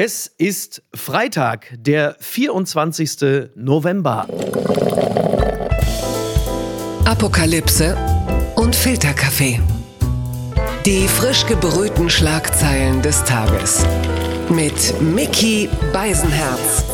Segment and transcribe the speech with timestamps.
[0.00, 3.50] Es ist Freitag, der 24.
[3.56, 4.28] November.
[7.04, 7.96] Apokalypse
[8.54, 9.60] und Filterkaffee.
[10.86, 13.84] Die frisch gebrühten Schlagzeilen des Tages.
[14.48, 16.84] Mit Mickey Beisenherz.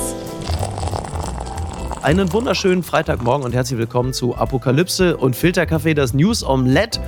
[2.01, 7.01] Einen wunderschönen Freitagmorgen und herzlich willkommen zu Apokalypse und Filterkaffee, das News Omelette.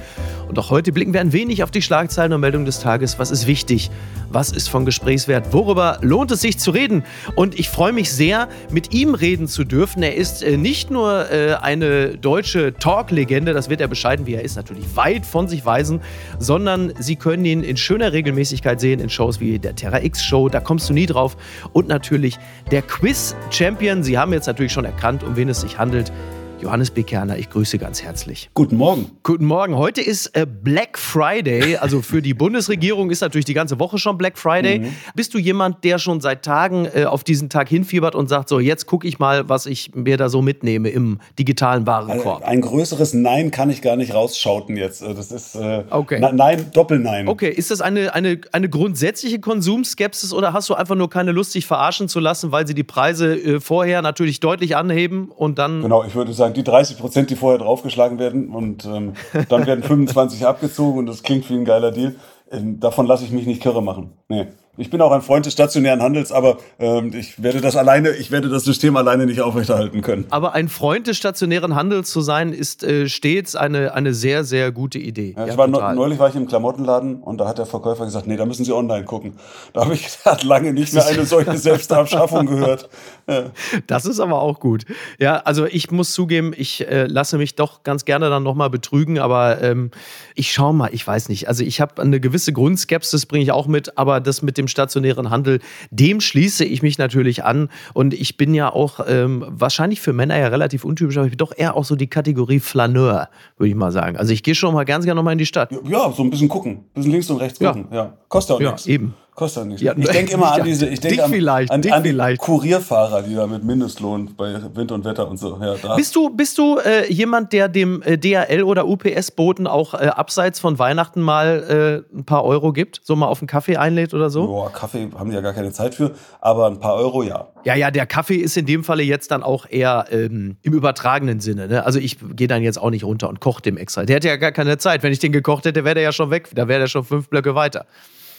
[0.48, 3.18] Und auch heute blicken wir ein wenig auf die Schlagzeilen und Meldungen des Tages.
[3.18, 3.90] Was ist wichtig?
[4.30, 5.52] Was ist von Gesprächswert?
[5.52, 7.04] Worüber lohnt es sich zu reden?
[7.34, 10.02] Und ich freue mich sehr, mit ihm reden zu dürfen.
[10.02, 14.42] Er ist äh, nicht nur äh, eine deutsche Talk-Legende, das wird er bescheiden, wie er
[14.42, 16.00] ist, natürlich weit von sich weisen,
[16.38, 20.48] sondern Sie können ihn in schöner Regelmäßigkeit sehen in Shows wie der Terra X Show,
[20.48, 21.36] da kommst du nie drauf.
[21.72, 22.38] Und natürlich
[22.70, 24.02] der Quiz-Champion.
[24.02, 26.12] Sie haben jetzt natürlich schon erkannt, um wen es sich handelt.
[26.60, 28.48] Johannes Bekerner, ich grüße ganz herzlich.
[28.54, 29.10] Guten Morgen.
[29.22, 29.76] Guten Morgen.
[29.76, 31.76] Heute ist äh, Black Friday.
[31.76, 34.78] Also für die Bundesregierung ist natürlich die ganze Woche schon Black Friday.
[34.78, 34.88] Mhm.
[35.14, 38.58] Bist du jemand, der schon seit Tagen äh, auf diesen Tag hinfiebert und sagt, so
[38.58, 42.42] jetzt gucke ich mal, was ich mir da so mitnehme im digitalen Warenkorb?
[42.42, 45.02] Ein größeres Nein kann ich gar nicht rausschauten jetzt.
[45.02, 46.20] Äh, das ist äh, okay.
[46.20, 47.28] Nein, Doppelnein.
[47.28, 51.52] Okay, ist das eine, eine, eine grundsätzliche Konsumskepsis oder hast du einfach nur keine Lust,
[51.52, 55.82] sich verarschen zu lassen, weil sie die Preise äh, vorher natürlich deutlich anheben und dann.
[55.82, 59.14] Genau, ich würde sagen, sozusagen die 30 Prozent, die vorher draufgeschlagen werden und ähm,
[59.48, 62.14] dann werden 25 abgezogen und das klingt wie ein geiler Deal.
[62.50, 64.12] Ähm, davon lasse ich mich nicht kirre machen.
[64.28, 64.46] Nee.
[64.78, 68.30] Ich bin auch ein Freund des stationären Handels, aber ähm, ich werde das alleine, ich
[68.30, 70.26] werde das System alleine nicht aufrechterhalten können.
[70.30, 74.72] Aber ein Freund des stationären Handels zu sein, ist äh, stets eine, eine sehr, sehr
[74.72, 75.34] gute Idee.
[75.36, 78.36] Ja, ja, war neulich war ich im Klamottenladen und da hat der Verkäufer gesagt, nee,
[78.36, 79.34] da müssen Sie online gucken.
[79.72, 82.88] Da habe ich gesagt, lange nicht mehr eine solche Selbstabschaffung gehört.
[83.26, 83.44] Ja.
[83.86, 84.84] Das ist aber auch gut.
[85.18, 89.18] Ja, also ich muss zugeben, ich äh, lasse mich doch ganz gerne dann nochmal betrügen,
[89.18, 89.90] aber ähm,
[90.34, 91.48] ich schaue mal, ich weiß nicht.
[91.48, 94.68] Also ich habe eine gewisse Grundskepsis, bringe ich auch mit, aber das mit dem dem
[94.68, 97.68] stationären Handel, dem schließe ich mich natürlich an.
[97.94, 101.38] Und ich bin ja auch ähm, wahrscheinlich für Männer ja relativ untypisch, aber ich bin
[101.38, 104.16] doch eher auch so die Kategorie Flaneur, würde ich mal sagen.
[104.16, 105.70] Also ich gehe schon mal ganz gerne nochmal in die Stadt.
[105.88, 106.72] Ja, so ein bisschen gucken.
[106.72, 107.86] Ein bisschen links und rechts gucken.
[107.90, 107.96] Ja.
[107.96, 108.16] ja.
[108.28, 108.86] Kostet auch ja, nichts.
[108.86, 109.14] eben.
[109.36, 109.82] Kostet auch nichts.
[109.82, 113.34] Ja, ich denke immer an diese, ich denke an, vielleicht, an, an die Kurierfahrer, die
[113.34, 115.60] da mit Mindestlohn bei Wind und Wetter und so.
[115.60, 120.06] Ja, bist du, bist du äh, jemand, der dem äh, DHL oder UPS-Boten auch äh,
[120.06, 123.02] abseits von Weihnachten mal äh, ein paar Euro gibt?
[123.04, 124.46] So mal auf einen Kaffee einlädt oder so?
[124.46, 127.48] Boah, Kaffee haben die ja gar keine Zeit für, aber ein paar Euro ja.
[127.64, 131.40] Ja, ja, der Kaffee ist in dem Falle jetzt dann auch eher ähm, im übertragenen
[131.40, 131.68] Sinne.
[131.68, 131.84] Ne?
[131.84, 134.04] Also ich gehe dann jetzt auch nicht runter und koche dem extra.
[134.04, 135.02] Der hätte ja gar keine Zeit.
[135.02, 136.48] Wenn ich den gekocht hätte, wäre der ja schon weg.
[136.54, 137.84] Da wäre der schon fünf Blöcke weiter.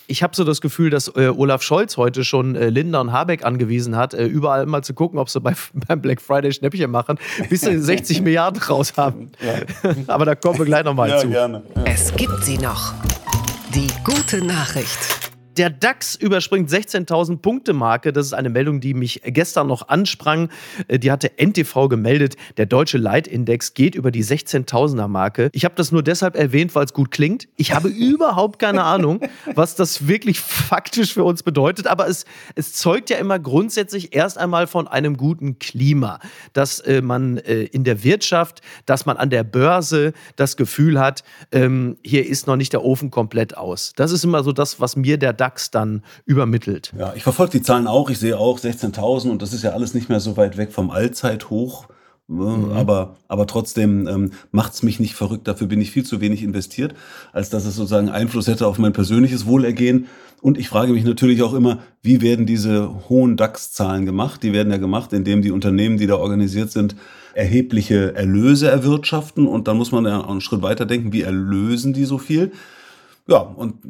[0.09, 3.43] Ich habe so das Gefühl, dass äh, Olaf Scholz heute schon äh, Linda und Habeck
[3.43, 7.19] angewiesen hat, äh, überall mal zu gucken, ob sie bei, beim Black Friday Schnäppchen machen,
[7.49, 9.33] bis sie 60 Milliarden raus haben.
[9.45, 9.93] Ja.
[10.07, 11.27] Aber da kommen wir gleich nochmal ja, zu.
[11.29, 11.61] Gerne.
[11.75, 11.83] Ja.
[11.83, 12.93] Es gibt sie noch.
[13.75, 15.26] Die gute Nachricht.
[15.57, 18.13] Der DAX überspringt 16.000 Punkte Marke.
[18.13, 20.49] Das ist eine Meldung, die mich gestern noch ansprang.
[20.87, 22.35] Äh, die hatte NTV gemeldet.
[22.57, 25.49] Der deutsche Leitindex geht über die 16.000er Marke.
[25.53, 27.47] Ich habe das nur deshalb erwähnt, weil es gut klingt.
[27.55, 29.21] Ich habe überhaupt keine Ahnung,
[29.55, 31.87] was das wirklich faktisch für uns bedeutet.
[31.87, 36.19] Aber es, es zeugt ja immer grundsätzlich erst einmal von einem guten Klima,
[36.53, 41.23] dass äh, man äh, in der Wirtschaft, dass man an der Börse das Gefühl hat,
[41.51, 43.93] ähm, hier ist noch nicht der Ofen komplett aus.
[43.95, 46.93] Das ist immer so das, was mir der DAX DAX dann übermittelt.
[46.97, 48.09] Ja, ich verfolge die Zahlen auch.
[48.09, 50.91] Ich sehe auch 16.000 und das ist ja alles nicht mehr so weit weg vom
[50.91, 51.87] Allzeithoch.
[52.29, 52.73] Mhm.
[52.73, 55.47] Aber, aber trotzdem ähm, macht es mich nicht verrückt.
[55.47, 56.93] Dafür bin ich viel zu wenig investiert,
[57.31, 60.07] als dass es sozusagen Einfluss hätte auf mein persönliches Wohlergehen.
[60.41, 64.43] Und ich frage mich natürlich auch immer, wie werden diese hohen DAX-Zahlen gemacht?
[64.43, 66.97] Die werden ja gemacht, indem die Unternehmen, die da organisiert sind,
[67.33, 69.47] erhebliche Erlöse erwirtschaften.
[69.47, 72.51] Und dann muss man ja einen Schritt weiter denken, wie erlösen die so viel?
[73.29, 73.83] Ja, und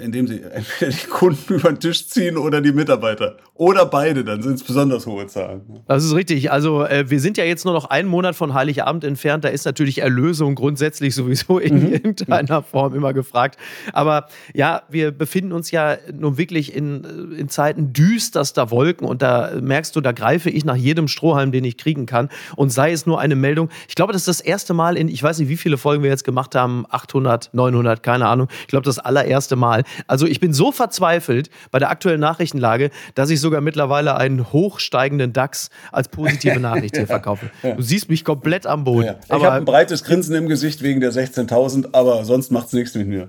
[0.00, 3.36] indem sie entweder die Kunden über den Tisch ziehen oder die Mitarbeiter.
[3.54, 5.60] Oder beide, dann sind es besonders hohe Zahlen.
[5.86, 6.50] Das ist richtig.
[6.50, 9.44] Also äh, wir sind ja jetzt nur noch einen Monat von Heiligabend entfernt.
[9.44, 11.92] Da ist natürlich Erlösung grundsätzlich sowieso in mhm.
[11.92, 13.58] irgendeiner Form immer gefragt.
[13.92, 19.06] Aber ja, wir befinden uns ja nun wirklich in, in Zeiten düsterster Wolken.
[19.06, 22.28] Und da merkst du, da greife ich nach jedem Strohhalm, den ich kriegen kann.
[22.56, 23.68] Und sei es nur eine Meldung.
[23.88, 26.10] Ich glaube, das ist das erste Mal in, ich weiß nicht, wie viele Folgen wir
[26.10, 28.48] jetzt gemacht haben, 800, 900, keine Ahnung.
[28.62, 29.84] Ich glaube, glaube, das allererste Mal.
[30.06, 35.32] Also ich bin so verzweifelt bei der aktuellen Nachrichtenlage, dass ich sogar mittlerweile einen hochsteigenden
[35.32, 37.50] DAX als positive Nachricht hier verkaufe.
[37.62, 37.74] Ja.
[37.74, 39.06] Du siehst mich komplett am Boden.
[39.06, 39.16] Ja.
[39.24, 42.94] Ich habe ein breites Grinsen im Gesicht wegen der 16.000, aber sonst macht es nichts
[42.94, 43.28] mit mir.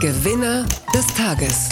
[0.00, 0.64] Gewinner
[0.94, 1.68] des Tages.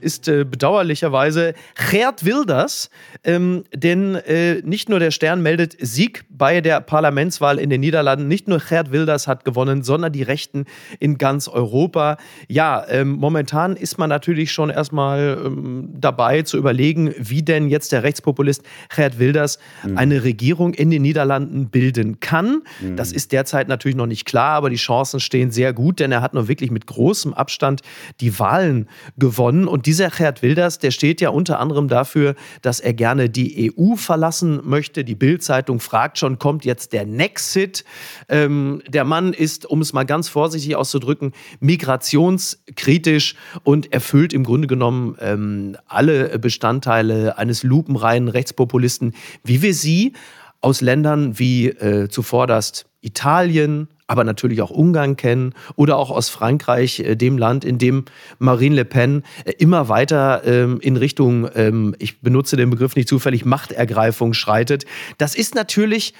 [0.00, 1.54] Ist äh, bedauerlicherweise
[1.90, 2.90] Gerd Wilders.
[3.24, 8.28] Ähm, denn äh, nicht nur der Stern meldet Sieg bei der Parlamentswahl in den Niederlanden,
[8.28, 10.64] nicht nur Gerd Wilders hat gewonnen, sondern die Rechten
[10.98, 12.16] in ganz Europa.
[12.48, 17.92] Ja, ähm, momentan ist man natürlich schon erstmal ähm, dabei zu überlegen, wie denn jetzt
[17.92, 18.62] der Rechtspopulist
[18.94, 19.98] Gerd Wilders mhm.
[19.98, 22.62] eine Regierung in den Niederlanden bilden kann.
[22.80, 22.96] Mhm.
[22.96, 26.22] Das ist derzeit natürlich noch nicht klar, aber die Chancen stehen sehr gut, denn er
[26.22, 27.82] hat nur wirklich mit großem Abstand
[28.20, 29.66] die Wahlen gewonnen.
[29.66, 33.96] Und dieser Gerd Wilders, der steht ja unter anderem dafür, dass er gerne die EU
[33.96, 35.02] verlassen möchte.
[35.02, 37.86] Die Bild-Zeitung fragt schon, kommt jetzt der Nexit?
[38.28, 44.68] Ähm, der Mann ist, um es mal ganz vorsichtig auszudrücken, migrationskritisch und erfüllt im Grunde
[44.68, 50.12] genommen ähm, alle Bestandteile eines lupenreinen Rechtspopulisten, wie wir sie
[50.60, 57.00] aus Ländern wie äh, zuvorderst Italien, aber natürlich auch Ungarn kennen oder auch aus Frankreich,
[57.00, 58.06] äh, dem Land, in dem
[58.38, 63.08] Marine Le Pen äh, immer weiter ähm, in Richtung, ähm, ich benutze den Begriff nicht
[63.08, 64.86] zufällig, Machtergreifung schreitet.
[65.18, 66.14] Das ist natürlich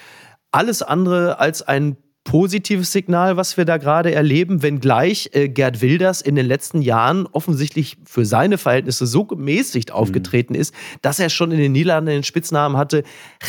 [0.52, 1.96] alles andere als ein
[2.28, 7.26] positives Signal, was wir da gerade erleben, wenngleich äh, Gerd Wilders in den letzten Jahren
[7.32, 10.60] offensichtlich für seine Verhältnisse so gemäßigt aufgetreten mhm.
[10.60, 13.02] ist, dass er schon in den Niederlanden den Spitznamen hatte,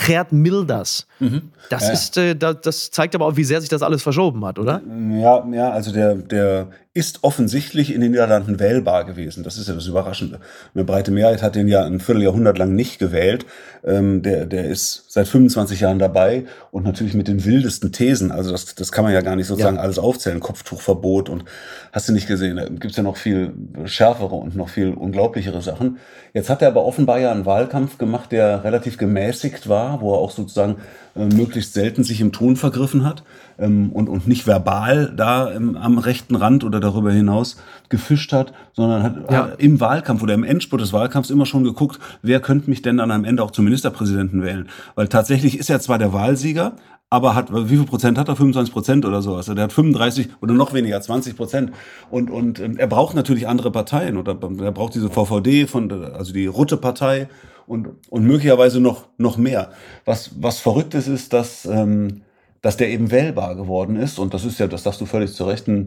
[0.07, 1.07] Gerd Milders.
[1.19, 1.51] Mhm.
[1.69, 1.91] Das ja.
[1.91, 4.81] ist, äh, das zeigt aber auch, wie sehr sich das alles verschoben hat, oder?
[5.11, 6.69] Ja, ja, also der, der
[7.00, 9.46] ist offensichtlich in den Niederlanden wählbar gewesen.
[9.46, 10.42] Das ist ja das Überraschende.
[10.75, 13.46] Eine breite Mehrheit hat den ja ein Vierteljahrhundert lang nicht gewählt.
[13.86, 18.34] Ähm, der, der ist seit 25 Jahren dabei und natürlich mit den wildesten Thesen.
[18.34, 19.81] Also das, das kann man ja gar nicht sozusagen ja.
[19.81, 20.42] alles aufzählen.
[20.42, 21.46] Kopftuchverbot und
[21.94, 22.57] hast du nicht gesehen.
[22.57, 23.54] Da gibt's ja noch viel
[23.86, 26.00] schärfere und noch viel unglaublichere Sachen.
[26.34, 30.19] Jetzt hat er aber offenbar ja einen Wahlkampf gemacht, der relativ gemäßigt war, wo er
[30.19, 30.75] auch sozusagen
[31.19, 33.24] äh, möglichst selten sich im Ton vergriffen hat
[33.57, 37.57] ähm, und, und nicht verbal da ähm, am rechten Rand oder darüber hinaus
[37.89, 39.45] gefischt hat, sondern hat ja.
[39.57, 43.12] im Wahlkampf oder im Endspurt des Wahlkampfs immer schon geguckt, wer könnte mich denn dann
[43.12, 44.69] am Ende auch zum Ministerpräsidenten wählen.
[44.95, 46.74] Weil tatsächlich ist er zwar der Wahlsieger,
[47.10, 48.36] aber hat, wie viel Prozent hat er?
[48.36, 49.50] 25 Prozent oder sowas.
[49.50, 51.72] Also der hat 35 oder noch weniger, 20 Prozent.
[52.10, 56.33] Und, und ähm, er braucht natürlich andere Parteien oder er braucht diese VVD von, also
[56.33, 57.27] die Rutte-Partei
[57.69, 59.69] und, und möglicherweise noch, noch mehr.
[60.04, 62.21] Was, was verrückt ist, ist, dass, ähm,
[62.62, 64.18] dass der eben wählbar geworden ist.
[64.18, 65.83] Und das ist ja, das sagst du völlig zu Recht, äh,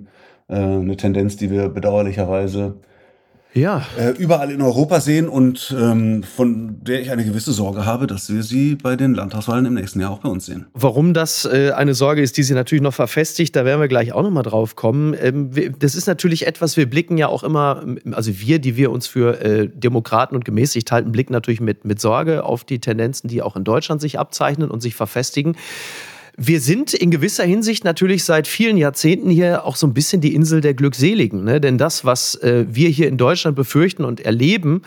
[0.49, 2.77] eine Tendenz, die wir bedauerlicherweise
[3.55, 3.87] ja.
[3.99, 8.33] Äh, überall in Europa sehen und ähm, von der ich eine gewisse Sorge habe, dass
[8.33, 10.67] wir sie bei den Landtagswahlen im nächsten Jahr auch bei uns sehen.
[10.73, 14.13] Warum das äh, eine Sorge ist, die sie natürlich noch verfestigt, da werden wir gleich
[14.13, 15.15] auch nochmal drauf kommen.
[15.21, 19.07] Ähm, das ist natürlich etwas, wir blicken ja auch immer, also wir, die wir uns
[19.07, 23.43] für äh, Demokraten und gemäßigt halten, blicken natürlich mit, mit Sorge auf die Tendenzen, die
[23.43, 25.57] auch in Deutschland sich abzeichnen und sich verfestigen.
[26.37, 30.35] Wir sind in gewisser Hinsicht natürlich seit vielen Jahrzehnten hier auch so ein bisschen die
[30.35, 31.45] Insel der Glückseligen.
[31.45, 31.61] Ne?
[31.61, 34.83] Denn das, was äh, wir hier in Deutschland befürchten und erleben,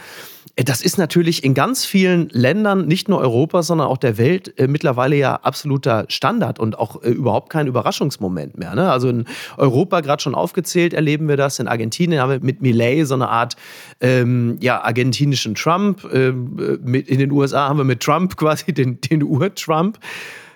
[0.56, 4.58] äh, das ist natürlich in ganz vielen Ländern, nicht nur Europas, sondern auch der Welt,
[4.58, 8.76] äh, mittlerweile ja absoluter Standard und auch äh, überhaupt kein Überraschungsmoment mehr.
[8.76, 8.90] Ne?
[8.90, 9.26] Also in
[9.58, 11.60] Europa, gerade schon aufgezählt, erleben wir das.
[11.60, 13.56] In Argentinien haben wir mit Millet so eine Art
[14.02, 16.08] ähm, ja, argentinischen Trump.
[16.12, 20.00] Ähm, mit, in den USA haben wir mit Trump quasi den, den Ur-Trump.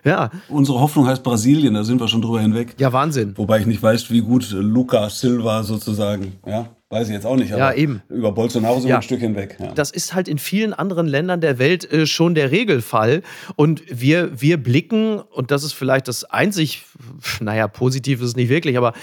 [0.04, 0.30] Ja.
[0.48, 2.76] Unsere Hoffnung heißt Brasilien, da sind wir schon drüber hinweg.
[2.80, 3.34] Ja, Wahnsinn.
[3.38, 7.54] Wobei ich nicht weiß, wie gut Luca Silva sozusagen, ja, Weiß ich jetzt auch nicht,
[7.54, 8.02] aber ja, eben.
[8.10, 8.96] über Bolsonaro sind ja.
[8.96, 9.58] ein Stück hinweg.
[9.60, 9.74] Ja.
[9.74, 13.22] Das ist halt in vielen anderen Ländern der Welt äh, schon der Regelfall.
[13.56, 16.86] Und wir, wir blicken, und das ist vielleicht das einzig,
[17.42, 18.94] naja, positiv ist es nicht wirklich, aber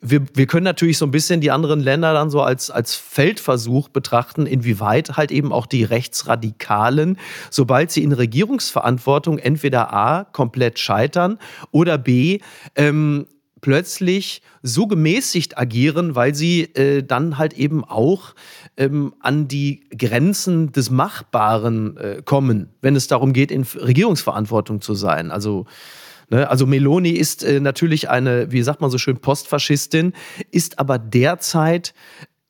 [0.00, 3.90] wir, wir können natürlich so ein bisschen die anderen Länder dann so als, als Feldversuch
[3.90, 7.18] betrachten, inwieweit halt eben auch die Rechtsradikalen,
[7.50, 11.38] sobald sie in Regierungsverantwortung entweder A, komplett scheitern
[11.72, 12.38] oder B,
[12.74, 13.26] ähm,
[13.64, 18.34] plötzlich so gemäßigt agieren, weil sie äh, dann halt eben auch
[18.76, 24.92] ähm, an die Grenzen des Machbaren äh, kommen, wenn es darum geht, in Regierungsverantwortung zu
[24.92, 25.30] sein.
[25.30, 25.64] Also
[26.28, 30.12] ne, also Meloni ist äh, natürlich eine, wie sagt man so schön, Postfaschistin,
[30.50, 31.94] ist aber derzeit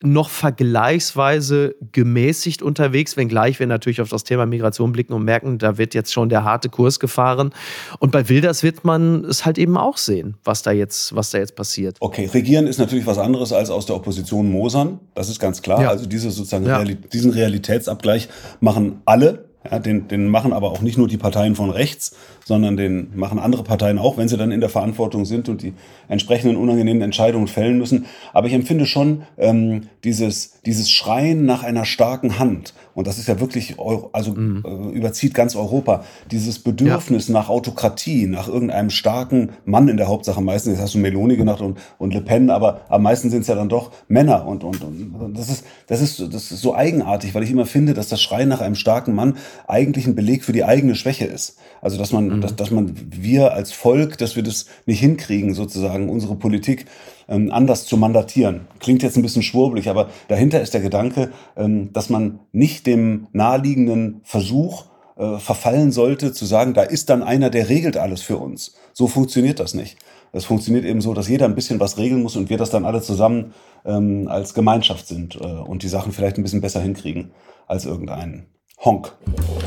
[0.04, 5.78] noch vergleichsweise gemäßigt unterwegs, wenngleich wir natürlich auf das Thema Migration blicken und merken, da
[5.78, 7.50] wird jetzt schon der harte Kurs gefahren.
[7.98, 11.38] Und bei Wilders wird man es halt eben auch sehen, was da jetzt, was da
[11.38, 11.96] jetzt passiert.
[12.00, 15.00] Okay, regieren ist natürlich was anderes als aus der Opposition mosern.
[15.14, 15.82] Das ist ganz klar.
[15.82, 15.88] Ja.
[15.88, 16.76] Also diese sozusagen ja.
[16.76, 18.28] Reali diesen Realitätsabgleich
[18.60, 22.76] machen alle Ja, den, den machen aber auch nicht nur die Parteien von rechts, sondern
[22.76, 25.72] den machen andere Parteien auch, wenn sie dann in der Verantwortung sind und die
[26.06, 28.04] entsprechenden unangenehmen Entscheidungen fällen müssen.
[28.34, 33.28] Aber ich empfinde schon ähm, dieses, dieses Schreien nach einer starken Hand, und das ist
[33.28, 34.62] ja wirklich, Euro, also mhm.
[34.64, 37.34] äh, überzieht ganz Europa, dieses Bedürfnis ja.
[37.34, 41.60] nach Autokratie, nach irgendeinem starken Mann in der Hauptsache meistens, jetzt hast du Meloni genannt
[41.60, 44.82] und, und Le Pen, aber am meisten sind es ja dann doch Männer und, und,
[44.82, 48.22] und das, ist, das, ist, das ist so eigenartig, weil ich immer finde, dass das
[48.22, 49.36] Schreien nach einem starken Mann
[49.66, 51.56] eigentlich ein Beleg für die eigene Schwäche ist.
[51.80, 52.40] Also dass man, mhm.
[52.40, 56.86] dass, dass man, wir als Volk, dass wir das nicht hinkriegen, sozusagen unsere Politik
[57.28, 58.62] ähm, anders zu mandatieren.
[58.80, 63.26] Klingt jetzt ein bisschen schwurbelig, aber dahinter ist der Gedanke, ähm, dass man nicht dem
[63.32, 68.36] naheliegenden Versuch äh, verfallen sollte, zu sagen, da ist dann einer, der regelt alles für
[68.36, 68.74] uns.
[68.92, 69.96] So funktioniert das nicht.
[70.32, 72.84] Es funktioniert eben so, dass jeder ein bisschen was regeln muss und wir das dann
[72.84, 73.54] alle zusammen
[73.84, 77.30] ähm, als Gemeinschaft sind äh, und die Sachen vielleicht ein bisschen besser hinkriegen
[77.68, 78.46] als irgendein
[78.84, 79.12] Honk.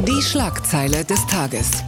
[0.06, 1.84] Die Schlagzeile des Tages.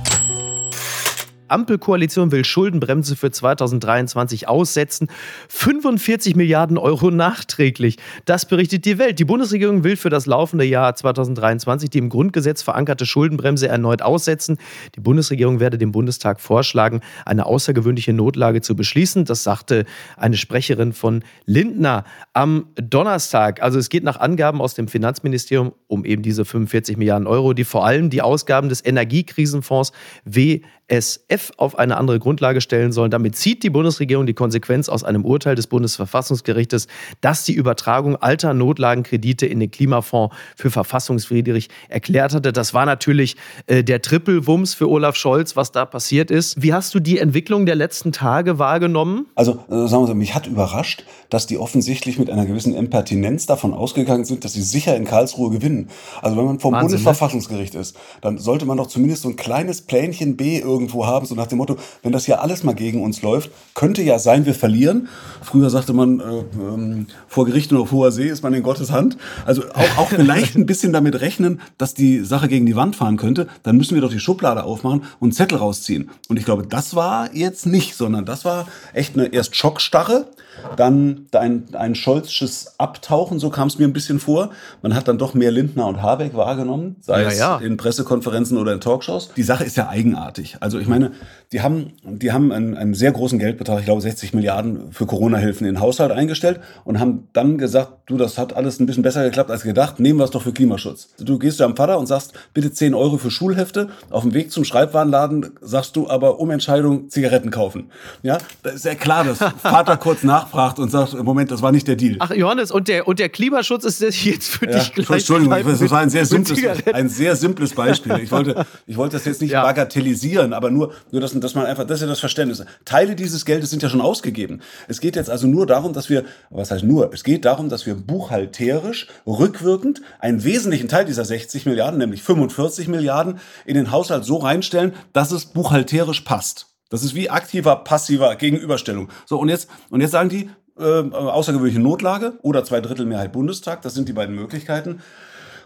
[1.49, 5.07] Ampelkoalition will Schuldenbremse für 2023 aussetzen.
[5.49, 7.97] 45 Milliarden Euro nachträglich.
[8.25, 9.19] Das berichtet die Welt.
[9.19, 14.57] Die Bundesregierung will für das laufende Jahr 2023 die im Grundgesetz verankerte Schuldenbremse erneut aussetzen.
[14.95, 19.25] Die Bundesregierung werde dem Bundestag vorschlagen, eine außergewöhnliche Notlage zu beschließen.
[19.25, 19.85] Das sagte
[20.17, 22.03] eine Sprecherin von Lindner
[22.33, 23.61] am Donnerstag.
[23.61, 27.63] Also es geht nach Angaben aus dem Finanzministerium um eben diese 45 Milliarden Euro, die
[27.63, 29.91] vor allem die Ausgaben des Energiekrisenfonds
[30.25, 33.11] W SF auf eine andere Grundlage stellen sollen.
[33.11, 36.87] Damit zieht die Bundesregierung die Konsequenz aus einem Urteil des Bundesverfassungsgerichtes,
[37.21, 42.51] dass die Übertragung alter Notlagenkredite in den Klimafonds für verfassungswidrig erklärt hatte.
[42.51, 46.61] Das war natürlich äh, der Trippelwumms für Olaf Scholz, was da passiert ist.
[46.61, 49.27] Wie hast du die Entwicklung der letzten Tage wahrgenommen?
[49.35, 53.45] Also äh, sagen wir so, mich hat überrascht, dass die offensichtlich mit einer gewissen Impertinenz
[53.45, 55.89] davon ausgegangen sind, dass sie sicher in Karlsruhe gewinnen.
[56.21, 57.03] Also wenn man vom Wahnsinn, ne?
[57.03, 61.25] Bundesverfassungsgericht ist, dann sollte man doch zumindest so ein kleines Plänchen B irgendwie irgendwo haben,
[61.25, 64.45] so nach dem Motto, wenn das hier alles mal gegen uns läuft, könnte ja sein,
[64.45, 65.09] wir verlieren.
[65.41, 68.91] Früher sagte man, äh, ähm, vor Gericht und auf hoher See ist man in Gottes
[68.91, 69.17] Hand.
[69.45, 73.17] Also auch, auch vielleicht ein bisschen damit rechnen, dass die Sache gegen die Wand fahren
[73.17, 76.09] könnte, dann müssen wir doch die Schublade aufmachen und Zettel rausziehen.
[76.29, 80.27] Und ich glaube, das war jetzt nicht, sondern das war echt eine erst Schockstarre,
[80.75, 84.51] dann ein, ein Scholzsches Abtauchen, so kam es mir ein bisschen vor.
[84.81, 87.57] Man hat dann doch mehr Lindner und Habeck wahrgenommen, sei ja, es ja.
[87.57, 89.31] in Pressekonferenzen oder in Talkshows.
[89.35, 90.57] Die Sache ist ja eigenartig.
[90.59, 91.11] Also ich meine,
[91.51, 95.65] die haben, die haben einen, einen sehr großen Geldbetrag, ich glaube 60 Milliarden für Corona-Hilfen
[95.65, 99.23] in den Haushalt eingestellt und haben dann gesagt, du, das hat alles ein bisschen besser
[99.23, 101.09] geklappt als gedacht, nehmen wir es doch für Klimaschutz.
[101.17, 103.89] Du gehst zu deinem Vater und sagst, bitte 10 Euro für Schulhefte.
[104.09, 107.91] Auf dem Weg zum Schreibwarenladen sagst du aber um Entscheidung Zigaretten kaufen.
[108.21, 111.87] Ja, da ist ja klar, dass Vater kurz nachfragt und sagt, Moment, das war nicht
[111.87, 112.15] der Deal.
[112.19, 115.09] Ach Johannes, und der, und der Klimaschutz ist jetzt für ja, dich gleich.
[115.09, 116.59] Entschuldigung, das war ein sehr simples,
[116.93, 118.19] ein sehr simples Beispiel.
[118.19, 119.63] Ich wollte, ich wollte das jetzt nicht ja.
[119.63, 122.63] bagatellisieren, aber nur, nur dass, dass man einfach, das ist ja das Verständnis.
[122.85, 124.61] Teile dieses Geldes sind ja schon ausgegeben.
[124.87, 127.13] Es geht jetzt also nur darum, dass wir, was heißt nur?
[127.13, 132.87] Es geht darum, dass wir buchhalterisch, rückwirkend einen wesentlichen Teil dieser 60 Milliarden, nämlich 45
[132.87, 136.68] Milliarden, in den Haushalt so reinstellen, dass es buchhalterisch passt.
[136.89, 139.09] Das ist wie aktiver, passiver Gegenüberstellung.
[139.25, 143.81] So, und jetzt, und jetzt sagen die, äh, außergewöhnliche Notlage oder zwei Drittel Mehrheit Bundestag,
[143.81, 145.01] das sind die beiden Möglichkeiten.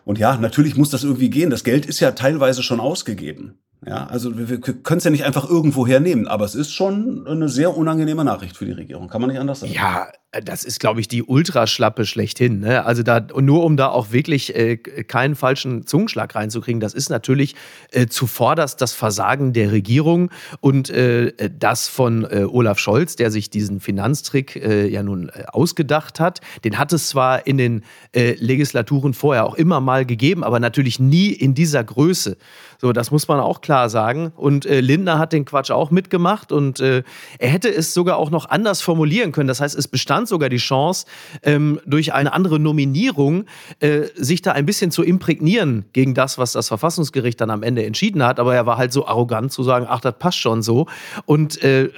[0.06, 1.50] Und ja, natürlich muss das irgendwie gehen.
[1.50, 3.58] Das Geld ist ja teilweise schon ausgegeben.
[3.86, 7.28] Ja, also wir, wir können es ja nicht einfach irgendwo hernehmen, aber es ist schon
[7.28, 9.08] eine sehr unangenehme Nachricht für die Regierung.
[9.08, 9.74] Kann man nicht anders sagen.
[9.74, 10.08] Ja,
[10.42, 12.60] das ist, glaube ich, die Ultraschlappe schlechthin.
[12.60, 12.86] Ne?
[12.86, 17.56] Also da, nur um da auch wirklich äh, keinen falschen Zungenschlag reinzukriegen, das ist natürlich
[17.92, 23.50] äh, zuvorderst das Versagen der Regierung und äh, das von äh, Olaf Scholz, der sich
[23.50, 26.42] diesen Finanztrick äh, ja nun äh, ausgedacht hat.
[26.64, 27.84] Den hat es zwar in den
[28.16, 32.38] äh, Legislaturen vorher auch immer mal gegeben, aber natürlich nie in dieser Größe.
[32.82, 34.34] So, das muss man auch klar sagen.
[34.36, 37.04] Und äh, Lindner hat den Quatsch auch mitgemacht und äh,
[37.38, 39.48] er hätte es sogar auch noch anders formulieren können.
[39.48, 41.06] Das heißt, es bestand sogar die Chance,
[41.44, 43.46] ähm, durch eine andere Nominierung
[43.80, 47.86] äh, sich da ein bisschen zu imprägnieren gegen das, was das Verfassungsgericht dann am Ende
[47.86, 48.40] entschieden hat.
[48.40, 50.88] Aber er war halt so arrogant zu sagen, ach, das passt schon so.
[51.26, 51.90] Und äh,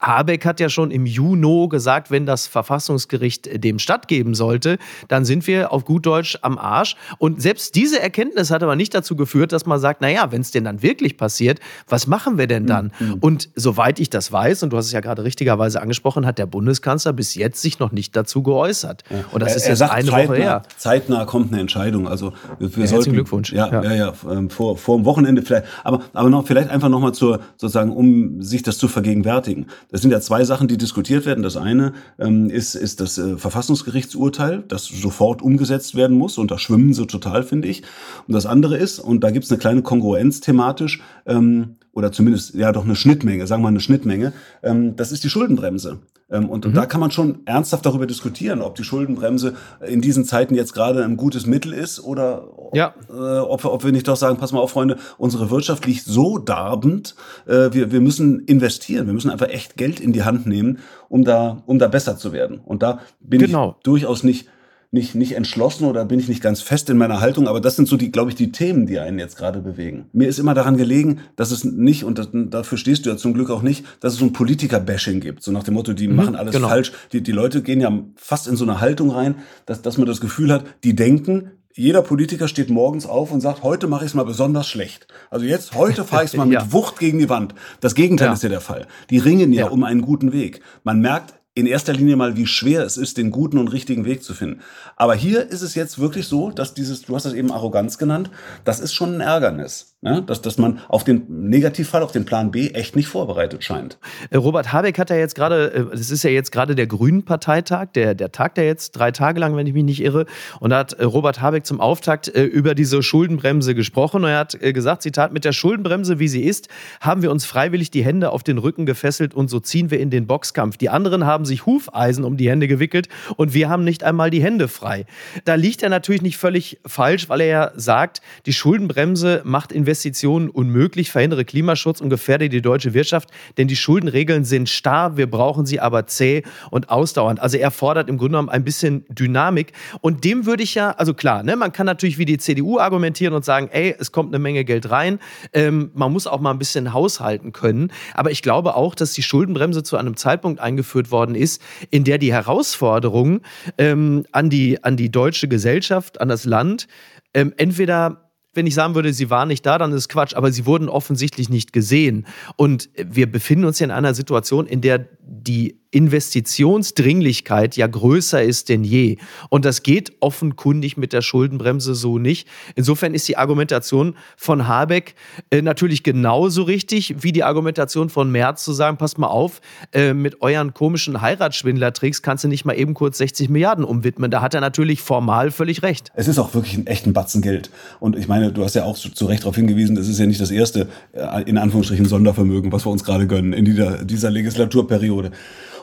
[0.00, 4.78] Habeck hat ja schon im Juni gesagt, wenn das Verfassungsgericht dem stattgeben sollte,
[5.08, 6.96] dann sind wir auf gut Deutsch am Arsch.
[7.18, 10.50] Und selbst diese Erkenntnis hat aber nicht dazu geführt, dass man sagt, naja, wenn es
[10.50, 12.92] denn dann wirklich passiert, was machen wir denn dann?
[12.98, 13.14] Mhm.
[13.20, 16.46] Und soweit ich das weiß, und du hast es ja gerade richtigerweise angesprochen, hat der
[16.46, 19.04] Bundeskanzler bis jetzt sich noch nicht dazu geäußert.
[19.10, 19.24] Ja.
[19.32, 20.62] Und das er, ist jetzt eine zeitnah, Woche her.
[20.76, 22.08] Zeitnah kommt eine Entscheidung.
[22.08, 23.52] Also wir ja, sollten, Glückwunsch.
[23.52, 25.66] Ja, ja, ja, ja ähm, vor, vor dem Wochenende vielleicht.
[25.84, 30.10] Aber, aber noch vielleicht einfach nochmal zur, sozusagen, um sich das zu vergegenwärtigen Das sind
[30.10, 31.42] ja zwei Sachen, die diskutiert werden.
[31.42, 36.38] Das eine ähm, ist, ist das äh, Verfassungsgerichtsurteil, das sofort umgesetzt werden muss.
[36.38, 37.82] Und da schwimmen sie total, finde ich.
[38.26, 42.54] Und das andere ist, und da gibt es eine kleine Kongruenz thematisch, ähm, oder zumindest
[42.54, 44.32] ja doch eine Schnittmenge, sagen wir eine Schnittmenge,
[44.62, 45.98] ähm, das ist die Schuldenbremse.
[46.30, 46.74] Ähm, und mhm.
[46.74, 49.54] da kann man schon ernsthaft darüber diskutieren, ob die Schuldenbremse
[49.84, 52.94] in diesen Zeiten jetzt gerade ein gutes Mittel ist oder ja.
[53.08, 56.38] äh, ob, ob wir nicht doch sagen, pass mal auf, Freunde, unsere Wirtschaft liegt so
[56.38, 57.16] darbend,
[57.46, 60.78] äh, wir, wir müssen investieren, wir müssen einfach echt Geld in die Hand nehmen,
[61.08, 62.60] um da, um da besser zu werden.
[62.64, 63.74] Und da bin genau.
[63.78, 64.46] ich durchaus nicht
[64.92, 67.86] nicht, nicht entschlossen oder bin ich nicht ganz fest in meiner Haltung, aber das sind
[67.86, 70.06] so die, glaube ich, die Themen, die einen jetzt gerade bewegen.
[70.12, 73.32] Mir ist immer daran gelegen, dass es nicht, und das, dafür stehst du ja zum
[73.32, 75.44] Glück auch nicht, dass es so ein Politiker-Bashing gibt.
[75.44, 76.68] So nach dem Motto, die mhm, machen alles genau.
[76.68, 76.92] falsch.
[77.12, 80.20] Die, die Leute gehen ja fast in so eine Haltung rein, dass, dass man das
[80.20, 84.14] Gefühl hat, die denken, jeder Politiker steht morgens auf und sagt, heute mache ich es
[84.14, 85.06] mal besonders schlecht.
[85.30, 86.72] Also jetzt, heute fahre ich es mal mit ja.
[86.72, 87.54] Wucht gegen die Wand.
[87.80, 88.32] Das Gegenteil ja.
[88.32, 88.88] ist ja der Fall.
[89.08, 90.62] Die ringen ja, ja um einen guten Weg.
[90.82, 94.22] Man merkt, in erster Linie mal, wie schwer es ist, den guten und richtigen Weg
[94.22, 94.60] zu finden.
[94.96, 98.30] Aber hier ist es jetzt wirklich so, dass dieses, du hast das eben Arroganz genannt,
[98.64, 99.89] das ist schon ein Ärgernis.
[100.02, 100.22] Ne?
[100.26, 103.98] Dass, dass man auf den Negativfall, auf den Plan B echt nicht vorbereitet scheint.
[104.30, 107.88] Äh, Robert Habeck hat ja jetzt gerade, äh, das ist ja jetzt gerade der Grünen-Parteitag,
[107.94, 110.24] der, der Tag der jetzt drei Tage lang, wenn ich mich nicht irre.
[110.58, 114.24] Und da hat äh, Robert Habeck zum Auftakt über diese Schuldenbremse gesprochen.
[114.24, 116.68] Und er hat gesagt, Zitat, mit der Schuldenbremse, wie sie ist,
[117.00, 120.08] haben wir uns freiwillig die Hände auf den Rücken gefesselt und so ziehen wir in
[120.08, 120.78] den Boxkampf.
[120.78, 124.42] Die anderen haben sich Hufeisen um die Hände gewickelt und wir haben nicht einmal die
[124.42, 125.04] Hände frei.
[125.44, 129.89] Da liegt er natürlich nicht völlig falsch, weil er ja sagt, die Schuldenbremse macht Investitionen
[129.90, 133.28] Investitionen unmöglich, verhindere Klimaschutz und gefährde die deutsche Wirtschaft,
[133.58, 137.40] denn die Schuldenregeln sind starr, wir brauchen sie aber zäh und ausdauernd.
[137.40, 141.12] Also er fordert im Grunde genommen ein bisschen Dynamik und dem würde ich ja, also
[141.12, 144.38] klar, ne, man kann natürlich wie die CDU argumentieren und sagen, ey, es kommt eine
[144.38, 145.18] Menge Geld rein,
[145.52, 149.24] ähm, man muss auch mal ein bisschen haushalten können, aber ich glaube auch, dass die
[149.24, 153.40] Schuldenbremse zu einem Zeitpunkt eingeführt worden ist, in der die Herausforderungen
[153.76, 156.86] ähm, an, die, an die deutsche Gesellschaft, an das Land,
[157.34, 160.66] ähm, entweder wenn ich sagen würde, sie waren nicht da, dann ist Quatsch, aber sie
[160.66, 162.26] wurden offensichtlich nicht gesehen.
[162.56, 168.84] Und wir befinden uns in einer Situation, in der die Investitionsdringlichkeit ja größer ist denn
[168.84, 169.16] je.
[169.48, 172.46] Und das geht offenkundig mit der Schuldenbremse so nicht.
[172.76, 175.14] Insofern ist die Argumentation von Habeck
[175.50, 179.60] äh, natürlich genauso richtig wie die Argumentation von Merz zu sagen, passt mal auf,
[179.92, 184.30] äh, mit euren komischen Heiratsschwindlertricks kannst du nicht mal eben kurz 60 Milliarden umwidmen.
[184.30, 186.12] Da hat er natürlich formal völlig recht.
[186.14, 187.70] Es ist auch wirklich ein echten Batzen Geld.
[187.98, 190.26] Und ich meine, du hast ja auch zu, zu Recht darauf hingewiesen, es ist ja
[190.26, 194.30] nicht das erste, äh, in Anführungsstrichen, Sondervermögen, was wir uns gerade gönnen in dieser, dieser
[194.30, 195.32] Legislaturperiode.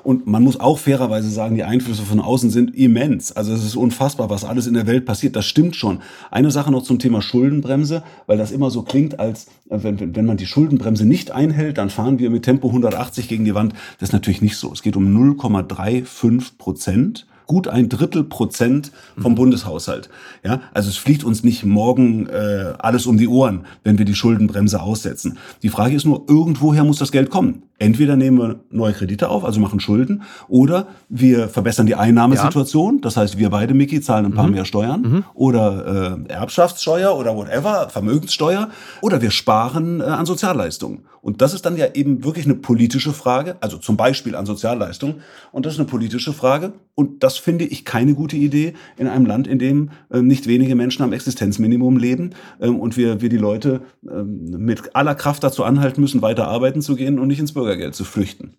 [0.08, 3.34] Und man muss auch fairerweise sagen, die Einflüsse von außen sind immens.
[3.34, 5.36] Also es ist unfassbar, was alles in der Welt passiert.
[5.36, 6.00] Das stimmt schon.
[6.32, 10.26] Eine Sache noch zum Thema Schuldenbremse, weil das immer so klingt, als äh, wenn, wenn
[10.26, 13.74] man die Schuldenbremse nicht einhält, dann fahren wir mit Tempo 180 gegen die Wand.
[14.00, 14.72] Das ist natürlich nicht so.
[14.72, 15.04] Es geht um
[15.36, 19.38] 0,35 Prozent gut ein Drittel Prozent vom mhm.
[19.38, 20.10] Bundeshaushalt.
[20.44, 24.16] Ja, also es fliegt uns nicht morgen äh, alles um die Ohren, wenn wir die
[24.16, 25.38] Schuldenbremse aussetzen.
[25.64, 27.64] Die Frage ist nur, irgendwoher muss das Geld kommen.
[27.80, 32.96] Entweder nehmen wir neue Kredite auf, also machen Schulden, oder wir verbessern die Einnahmesituation.
[32.96, 33.02] Ja.
[33.02, 34.54] Das heißt, wir beide, Mickey, zahlen ein paar mhm.
[34.54, 35.24] mehr Steuern mhm.
[35.36, 38.70] oder äh, Erbschaftssteuer oder whatever, Vermögenssteuer,
[39.02, 41.02] oder wir sparen äh, an Sozialleistungen.
[41.22, 45.16] Und das ist dann ja eben wirklich eine politische Frage, also zum Beispiel an Sozialleistungen.
[45.52, 46.72] Und das ist eine politische Frage.
[46.96, 50.76] Und das finde ich keine gute Idee in einem Land, in dem äh, nicht wenige
[50.76, 55.64] Menschen am Existenzminimum leben ähm, und wir, wir die Leute äh, mit aller Kraft dazu
[55.64, 58.56] anhalten müssen, weiter arbeiten zu gehen und nicht ins Bürgergeld zu flüchten.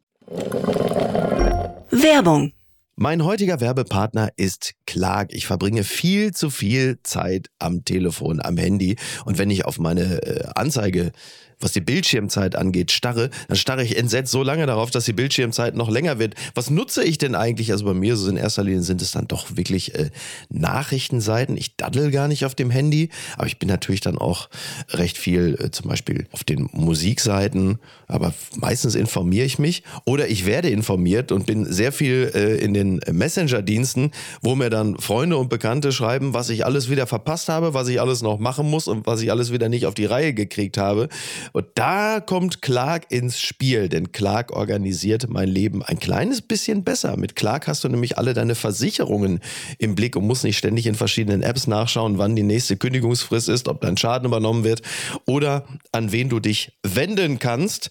[1.91, 2.53] Werbung
[2.99, 5.33] mein heutiger Werbepartner ist Clark.
[5.33, 8.97] Ich verbringe viel zu viel Zeit am Telefon, am Handy.
[9.25, 11.13] Und wenn ich auf meine äh, Anzeige
[11.61, 15.75] was die Bildschirmzeit angeht, starre, dann starre ich entsetzt so lange darauf, dass die Bildschirmzeit
[15.75, 16.35] noch länger wird.
[16.55, 17.73] Was nutze ich denn eigentlich?
[17.73, 20.11] Also bei mir so in erster Linie sind es dann doch wirklich äh,
[20.51, 21.57] Nachrichtenseiten.
[21.57, 24.49] Ich daddel gar nicht auf dem Handy, aber ich bin natürlich dann auch
[24.91, 30.47] recht viel äh, zum Beispiel auf den Musikseiten, aber meistens informiere ich mich oder ich
[30.47, 34.11] werde informiert und bin sehr viel äh, in den Messenger-Diensten,
[34.43, 38.01] wo mir dann Freunde und Bekannte schreiben, was ich alles wieder verpasst habe, was ich
[38.01, 41.09] alles noch machen muss und was ich alles wieder nicht auf die Reihe gekriegt habe.
[41.53, 47.17] Und da kommt Clark ins Spiel, denn Clark organisiert mein Leben ein kleines bisschen besser.
[47.17, 49.41] Mit Clark hast du nämlich alle deine Versicherungen
[49.79, 53.69] im Blick und musst nicht ständig in verschiedenen Apps nachschauen, wann die nächste Kündigungsfrist ist,
[53.69, 54.83] ob dein Schaden übernommen wird
[55.27, 57.91] oder an wen du dich wenden kannst.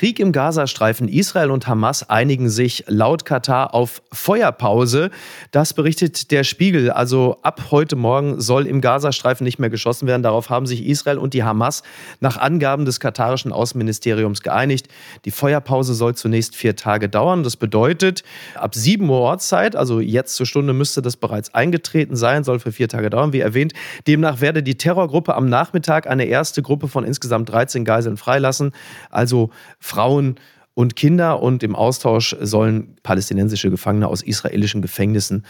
[0.00, 1.08] Krieg im Gazastreifen.
[1.08, 5.10] Israel und Hamas einigen sich laut Katar auf Feuerpause.
[5.50, 6.90] Das berichtet der Spiegel.
[6.90, 10.22] Also ab heute Morgen soll im Gazastreifen nicht mehr geschossen werden.
[10.22, 11.82] Darauf haben sich Israel und die Hamas
[12.18, 14.88] nach Angaben des katarischen Außenministeriums geeinigt.
[15.26, 17.42] Die Feuerpause soll zunächst vier Tage dauern.
[17.42, 22.42] Das bedeutet, ab 7 Uhr Ortszeit, also jetzt zur Stunde, müsste das bereits eingetreten sein,
[22.42, 23.74] soll für vier Tage dauern, wie erwähnt.
[24.06, 28.72] Demnach werde die Terrorgruppe am Nachmittag eine erste Gruppe von insgesamt 13 Geiseln freilassen.
[29.10, 29.50] Also
[29.90, 30.36] Frauen
[30.74, 35.44] und Kinder und im Austausch sollen palästinensische Gefangene aus israelischen Gefängnissen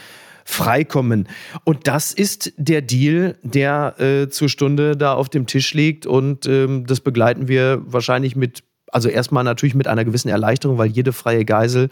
[0.46, 1.28] freikommen.
[1.64, 6.46] Und das ist der Deal, der äh, zur Stunde da auf dem Tisch liegt und
[6.46, 11.12] ähm, das begleiten wir wahrscheinlich mit also erstmal natürlich mit einer gewissen Erleichterung, weil jede
[11.12, 11.90] freie Geisel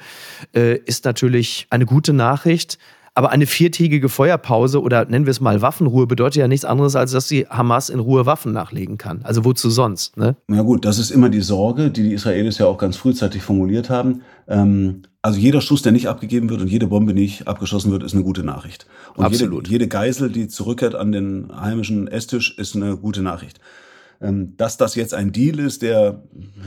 [0.53, 2.77] äh, ist natürlich eine gute Nachricht.
[3.19, 7.11] Aber eine viertägige Feuerpause oder nennen wir es mal Waffenruhe bedeutet ja nichts anderes, als
[7.11, 9.23] dass die Hamas in Ruhe Waffen nachlegen kann.
[9.25, 10.17] Also wozu sonst?
[10.17, 10.37] Ne?
[10.47, 13.91] Na gut, das ist immer die Sorge, die die Israelis ja auch ganz frühzeitig formuliert
[13.91, 14.23] haben.
[14.47, 18.15] Ähm, also jeder Schuss, der nicht abgegeben wird und jede Bombe nicht abgeschossen wird, ist
[18.15, 18.87] eine gute Nachricht.
[19.17, 19.67] Und Absolut.
[19.67, 23.59] Jede, jede Geisel, die zurückkehrt an den heimischen Esstisch, ist eine gute Nachricht.
[24.21, 26.23] Ähm, dass das jetzt ein Deal ist, der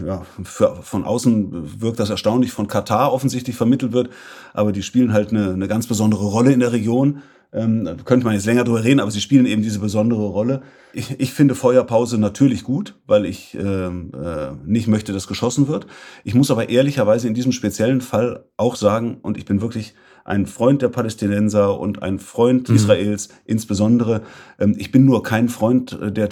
[0.05, 4.09] ja, für, von außen wirkt das erstaunlich von Katar offensichtlich vermittelt wird,
[4.53, 7.21] aber die spielen halt eine, eine ganz besondere Rolle in der Region.
[7.53, 10.61] Ähm, könnte man jetzt länger drüber reden, aber sie spielen eben diese besondere Rolle.
[10.93, 15.85] Ich, ich finde Feuerpause natürlich gut, weil ich ähm, äh, nicht möchte, dass geschossen wird.
[16.23, 20.45] Ich muss aber ehrlicherweise in diesem speziellen Fall auch sagen, und ich bin wirklich ein
[20.45, 22.75] Freund der Palästinenser und ein Freund mhm.
[22.75, 24.21] Israels insbesondere.
[24.59, 26.29] Ähm, ich bin nur kein Freund äh, der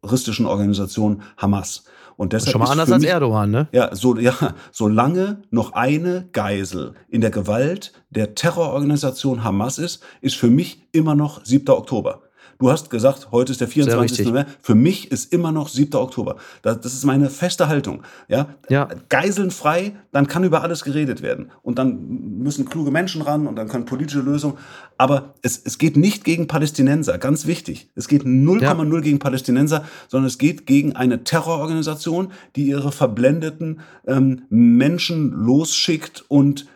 [0.00, 1.84] terroristischen Organisation Hamas.
[2.16, 3.68] Und deshalb Schon mal anders als Erdogan, ne?
[3.72, 4.34] Ja, so, ja,
[4.72, 11.14] solange noch eine Geisel in der Gewalt der Terrororganisation Hamas ist, ist für mich immer
[11.14, 11.68] noch 7.
[11.68, 12.22] Oktober.
[12.58, 14.26] Du hast gesagt, heute ist der 24.
[14.26, 14.50] November.
[14.60, 15.94] Für mich ist immer noch 7.
[15.94, 16.36] Oktober.
[16.62, 18.02] Das, das ist meine feste Haltung.
[18.26, 18.48] Ja?
[18.68, 18.88] ja.
[19.08, 21.52] Geiseln frei, dann kann über alles geredet werden.
[21.62, 24.58] Und dann müssen kluge Menschen ran und dann können politische Lösungen.
[24.96, 27.90] Aber es, es geht nicht gegen Palästinenser, ganz wichtig.
[27.94, 28.60] Es geht 0,0
[28.94, 29.00] ja.
[29.00, 36.66] gegen Palästinenser, sondern es geht gegen eine Terrororganisation, die ihre verblendeten ähm, Menschen losschickt und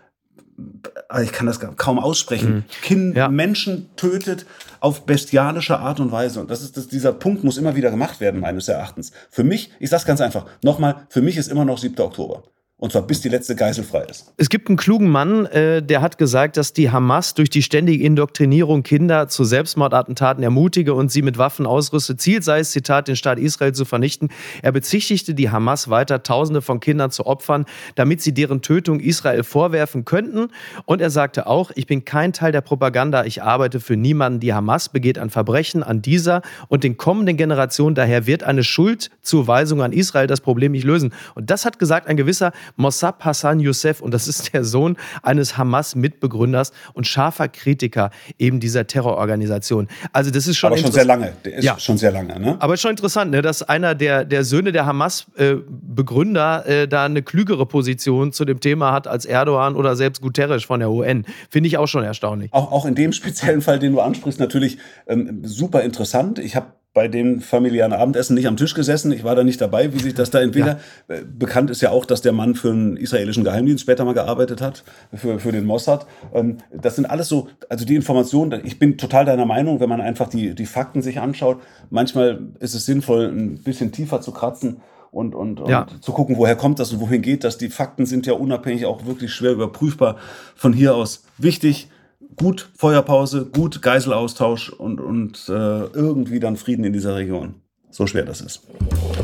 [1.22, 2.64] ich kann das kaum aussprechen, mhm.
[2.82, 3.28] kind, ja.
[3.28, 4.46] Menschen tötet
[4.80, 6.40] auf bestialische Art und Weise.
[6.40, 9.12] Und das ist das, dieser Punkt muss immer wieder gemacht werden, meines Erachtens.
[9.30, 11.98] Für mich, ich sage ganz einfach, nochmal, für mich ist immer noch 7.
[12.00, 12.44] Oktober.
[12.82, 14.32] Und zwar bis die letzte Geisel frei ist.
[14.38, 18.02] Es gibt einen klugen Mann, äh, der hat gesagt, dass die Hamas durch die ständige
[18.04, 22.16] Indoktrinierung Kinder zu Selbstmordattentaten ermutige und sie mit Waffen ausrüste.
[22.16, 24.30] Ziel sei es, Zitat, den Staat Israel zu vernichten.
[24.62, 29.44] Er bezichtigte die Hamas weiter, Tausende von Kindern zu opfern, damit sie deren Tötung Israel
[29.44, 30.48] vorwerfen könnten.
[30.84, 34.40] Und er sagte auch, ich bin kein Teil der Propaganda, ich arbeite für niemanden.
[34.40, 37.94] Die Hamas begeht ein Verbrechen an dieser und den kommenden Generationen.
[37.94, 41.14] Daher wird eine Schuldzuweisung an Israel das Problem nicht lösen.
[41.36, 45.56] Und das hat gesagt ein gewisser Mossab Hassan Youssef und das ist der Sohn eines
[45.56, 49.88] Hamas-Mitbegründers und scharfer Kritiker eben dieser Terrororganisation.
[50.12, 51.32] Also das ist schon Aber schon sehr lange.
[51.44, 51.78] Der ist ja.
[51.78, 52.56] schon sehr lange, ne?
[52.58, 57.22] Aber schon interessant, ne, dass einer der, der Söhne der Hamas-Begründer äh, äh, da eine
[57.22, 61.24] klügere Position zu dem Thema hat als Erdogan oder selbst Guterres von der UN.
[61.50, 62.52] Finde ich auch schon erstaunlich.
[62.52, 66.38] Auch, auch in dem speziellen Fall, den du ansprichst, natürlich ähm, super interessant.
[66.38, 69.12] Ich habe bei dem familiären Abendessen nicht am Tisch gesessen.
[69.12, 70.76] Ich war da nicht dabei, wie sich das da entwickelt.
[71.08, 71.14] Ja.
[71.14, 74.60] Äh, bekannt ist ja auch, dass der Mann für einen israelischen Geheimdienst später mal gearbeitet
[74.60, 76.06] hat, für, für den Mossad.
[76.34, 80.02] Ähm, das sind alles so, also die Informationen, ich bin total deiner Meinung, wenn man
[80.02, 81.58] einfach die, die Fakten sich anschaut.
[81.88, 85.86] Manchmal ist es sinnvoll, ein bisschen tiefer zu kratzen und, und, und ja.
[86.00, 87.56] zu gucken, woher kommt das und wohin geht das.
[87.56, 90.16] Die Fakten sind ja unabhängig auch wirklich schwer überprüfbar
[90.54, 91.24] von hier aus.
[91.38, 91.88] Wichtig,
[92.36, 97.54] gut Feuerpause, gut Geiselaustausch und, und äh, irgendwie dann Frieden in dieser Region.
[97.90, 98.62] So schwer das ist.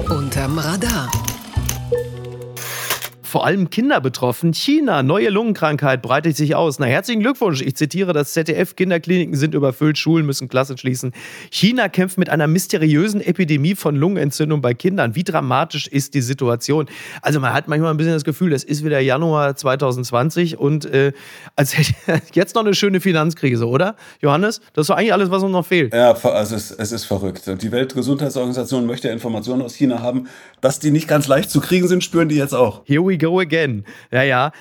[0.09, 1.11] Unterm Radar
[3.29, 4.53] vor allem Kinder betroffen.
[4.53, 6.79] China, neue Lungenkrankheit breitet sich aus.
[6.79, 7.61] Na, herzlichen Glückwunsch.
[7.61, 8.75] Ich zitiere das ZDF.
[8.75, 11.13] Kinderkliniken sind überfüllt, Schulen müssen Klassen schließen.
[11.51, 15.15] China kämpft mit einer mysteriösen Epidemie von Lungenentzündung bei Kindern.
[15.15, 16.87] Wie dramatisch ist die Situation?
[17.21, 21.13] Also man hat manchmal ein bisschen das Gefühl, es ist wieder Januar 2020 und äh,
[21.55, 23.97] als hätte jetzt noch eine schöne Finanzkrise, oder?
[24.23, 25.93] Johannes, das ist doch eigentlich alles, was uns noch fehlt.
[25.93, 27.43] Ja, also es, es ist verrückt.
[27.61, 30.29] Die Weltgesundheitsorganisation möchte Informationen aus China haben.
[30.61, 32.83] Dass die nicht ganz leicht zu kriegen sind, spüren die jetzt auch.
[32.85, 33.85] Here we go again.
[34.11, 34.53] Ja, ja.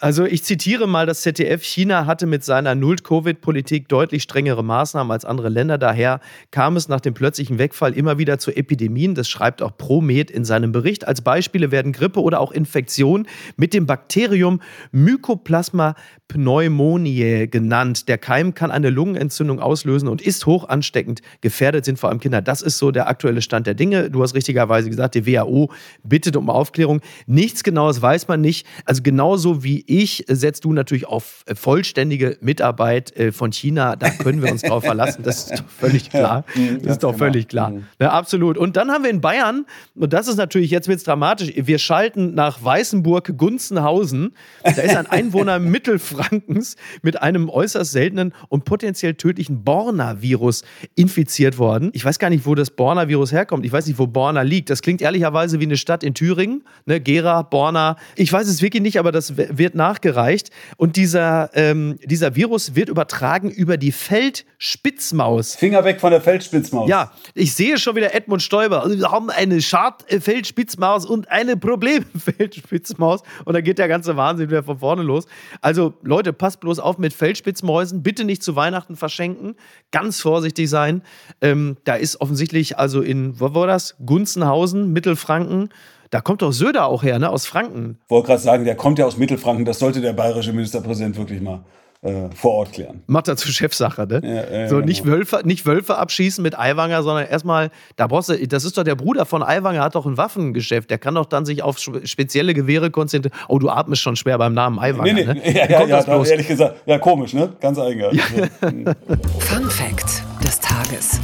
[0.00, 1.62] Also ich zitiere mal das ZDF.
[1.62, 5.78] China hatte mit seiner Null-Covid-Politik deutlich strengere Maßnahmen als andere Länder.
[5.78, 9.14] Daher kam es nach dem plötzlichen Wegfall immer wieder zu Epidemien.
[9.14, 11.06] Das schreibt auch ProMed in seinem Bericht.
[11.06, 13.26] Als Beispiele werden Grippe oder auch Infektionen
[13.56, 14.60] mit dem Bakterium
[14.92, 15.94] Mycoplasma
[16.28, 18.08] pneumoniae genannt.
[18.08, 21.20] Der Keim kann eine Lungenentzündung auslösen und ist hoch ansteckend.
[21.40, 22.42] Gefährdet sind vor allem Kinder.
[22.42, 24.10] Das ist so der aktuelle Stand der Dinge.
[24.10, 25.70] Du hast richtigerweise gesagt, die WHO
[26.02, 27.00] bittet um Aufklärung.
[27.26, 28.66] Nichts Genaues weiß man nicht.
[28.84, 33.96] Also genauso wie ich setzt du natürlich auf vollständige Mitarbeit äh, von China.
[33.96, 35.22] Da können wir uns drauf verlassen.
[35.22, 36.44] Das ist doch völlig klar.
[36.54, 37.24] Mhm, das ist doch genau.
[37.24, 37.70] völlig klar.
[37.70, 37.84] Mhm.
[38.00, 38.58] Ja, absolut.
[38.58, 41.78] Und dann haben wir in Bayern, und das ist natürlich, jetzt wird es dramatisch, wir
[41.78, 44.34] schalten nach Weißenburg-Gunzenhausen.
[44.62, 51.58] Da ist ein Einwohner Mittelfrankreich Frankens mit einem äußerst seltenen und potenziell tödlichen Borna-Virus infiziert
[51.58, 51.90] worden.
[51.92, 53.64] Ich weiß gar nicht, wo das Borna-Virus herkommt.
[53.66, 54.70] Ich weiß nicht, wo Borna liegt.
[54.70, 56.64] Das klingt ehrlicherweise wie eine Stadt in Thüringen.
[56.86, 57.00] Ne?
[57.00, 57.96] Gera, Borna.
[58.16, 60.50] Ich weiß es wirklich nicht, aber das wird nachgereicht.
[60.76, 65.54] Und dieser, ähm, dieser Virus wird übertragen über die Feldspitzmaus.
[65.56, 66.88] Finger weg von der Feldspitzmaus.
[66.88, 68.82] Ja, ich sehe schon wieder Edmund Stoiber.
[68.82, 73.22] Also wir haben eine Schad-Feldspitzmaus und eine Problem-Feldspitzmaus.
[73.44, 75.26] Und da geht der ganze Wahnsinn wieder von vorne los.
[75.60, 78.02] Also Leute, passt bloß auf mit Feldspitzmäusen.
[78.02, 79.56] Bitte nicht zu Weihnachten verschenken.
[79.90, 81.02] Ganz vorsichtig sein.
[81.40, 83.96] Ähm, da ist offensichtlich, also in, wo war das?
[84.04, 85.70] Gunzenhausen, Mittelfranken.
[86.14, 87.28] Da kommt doch Söder auch her, ne?
[87.28, 87.98] Aus Franken.
[88.06, 89.64] Wollte gerade sagen, der kommt ja aus Mittelfranken.
[89.64, 91.64] Das sollte der bayerische Ministerpräsident wirklich mal
[92.02, 93.02] äh, vor Ort klären.
[93.08, 94.20] Macht zur Chefsache, ne?
[94.22, 94.86] Ja, ja, so genau.
[94.86, 98.84] nicht, Wölfe, nicht Wölfe abschießen mit Aiwanger, sondern erstmal, da brauchst du, das ist doch
[98.84, 100.88] der Bruder von Aiwanger, hat doch ein Waffengeschäft.
[100.88, 103.36] Der kann doch dann sich auf spezielle Gewehre konzentrieren.
[103.48, 105.14] Oh, du atmest schon schwer beim Namen Aiwanger.
[105.14, 105.52] Nee, nee, ne?
[105.52, 107.54] ja, ja, ja da, ehrlich gesagt, ja, komisch, ne?
[107.58, 108.20] Ganz eigenartig.
[108.60, 111.18] Fun Fact des Tages.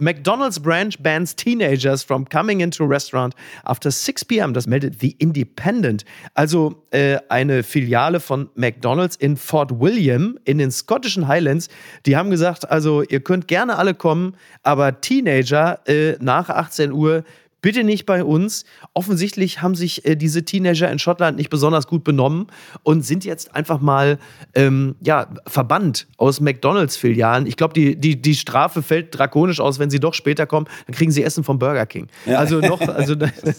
[0.00, 3.34] McDonald's branch bans teenagers from coming into restaurant
[3.64, 4.54] after 6 p.m.
[4.54, 6.04] Das meldet The Independent.
[6.34, 11.68] Also äh, eine Filiale von McDonald's in Fort William in den schottischen Highlands.
[12.06, 17.24] Die haben gesagt, also ihr könnt gerne alle kommen, aber Teenager äh, nach 18 Uhr
[17.60, 18.64] bitte nicht bei uns.
[18.94, 22.46] Offensichtlich haben sich äh, diese Teenager in Schottland nicht besonders gut benommen
[22.82, 24.18] und sind jetzt einfach mal
[24.54, 27.46] ähm, ja, verbannt aus McDonalds-Filialen.
[27.46, 30.94] Ich glaube, die, die, die Strafe fällt drakonisch aus, wenn sie doch später kommen, dann
[30.94, 32.08] kriegen sie Essen vom Burger King.
[32.26, 32.38] Ja.
[32.38, 33.14] Also noch, also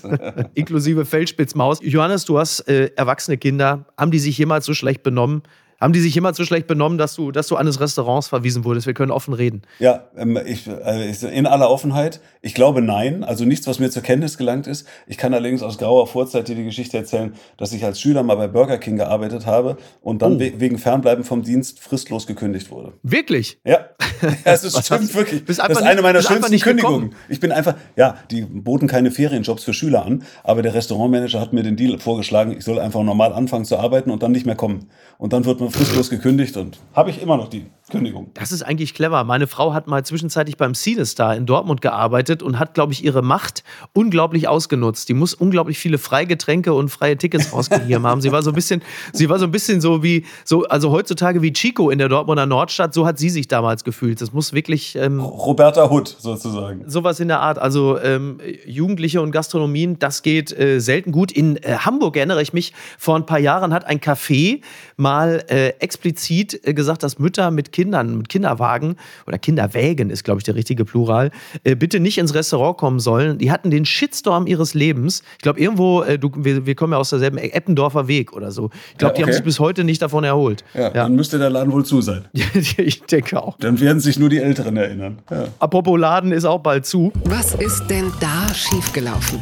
[0.53, 1.79] inklusive Feldspitzmaus.
[1.81, 3.85] Johannes, du hast äh, erwachsene Kinder.
[3.97, 5.43] Haben die sich jemals so schlecht benommen?
[5.81, 8.85] Haben die sich immer so schlecht benommen, dass du, dass du eines Restaurants verwiesen wurdest?
[8.85, 9.63] Wir können offen reden.
[9.79, 12.21] Ja, ähm, ich, äh, in aller Offenheit.
[12.41, 13.23] Ich glaube nein.
[13.23, 14.87] Also nichts, was mir zur Kenntnis gelangt ist.
[15.07, 18.35] Ich kann allerdings aus grauer Vorzeit dir die Geschichte erzählen, dass ich als Schüler mal
[18.35, 20.39] bei Burger King gearbeitet habe und dann oh.
[20.39, 22.93] we wegen Fernbleiben vom Dienst fristlos gekündigt wurde.
[23.01, 23.59] Wirklich?
[23.65, 23.79] Ja.
[24.43, 25.45] Es ist stimmt wirklich.
[25.45, 27.09] Das ist eine meiner schönsten Kündigungen.
[27.09, 27.15] Gekommen.
[27.27, 31.53] Ich bin einfach, ja, die boten keine Ferienjobs für Schüler an, aber der Restaurantmanager hat
[31.53, 34.55] mir den Deal vorgeschlagen, ich soll einfach normal anfangen zu arbeiten und dann nicht mehr
[34.55, 34.89] kommen.
[35.17, 38.31] Und dann wird man fristlos gekündigt und habe ich immer noch die Kündigung.
[38.33, 39.23] Das ist eigentlich clever.
[39.23, 43.21] Meine Frau hat mal zwischenzeitlich beim Cinestar in Dortmund gearbeitet und hat, glaube ich, ihre
[43.21, 45.09] Macht unglaublich ausgenutzt.
[45.09, 48.21] Die muss unglaublich viele Freigetränke und freie Tickets rausgegeben haben.
[48.21, 48.81] Sie war so ein bisschen,
[49.13, 52.45] sie war so ein bisschen so wie, so, also heutzutage wie Chico in der Dortmunder
[52.45, 52.93] Nordstadt.
[52.93, 54.21] So hat sie sich damals gefühlt.
[54.21, 54.95] Das muss wirklich.
[54.95, 56.89] Ähm, Roberta Hood sozusagen.
[56.89, 57.59] Sowas in der Art.
[57.59, 61.31] Also ähm, Jugendliche und Gastronomien, das geht äh, selten gut.
[61.31, 64.61] In äh, Hamburg erinnere ich mich, vor ein paar Jahren hat ein Café
[64.95, 68.95] mal äh, explizit äh, gesagt, dass Mütter mit Kindern Kindern, mit Kinderwagen
[69.27, 71.31] oder Kinderwägen ist, glaube ich, der richtige Plural,
[71.63, 73.37] äh, bitte nicht ins Restaurant kommen sollen.
[73.37, 75.23] Die hatten den Shitstorm ihres Lebens.
[75.33, 78.51] Ich glaube, irgendwo, äh, du, wir, wir, kommen ja aus derselben e- Eppendorfer Weg oder
[78.51, 78.69] so.
[78.91, 79.17] Ich glaube, ja, okay.
[79.17, 80.63] die haben sich bis heute nicht davon erholt.
[80.73, 80.89] Ja, ja.
[80.89, 82.25] dann müsste der Laden wohl zu sein.
[82.77, 83.57] ich denke auch.
[83.59, 85.19] Dann werden sich nur die Älteren erinnern.
[85.29, 85.47] Ja.
[85.59, 87.11] Apropos Laden ist auch bald zu.
[87.25, 89.39] Was ist denn da schiefgelaufen?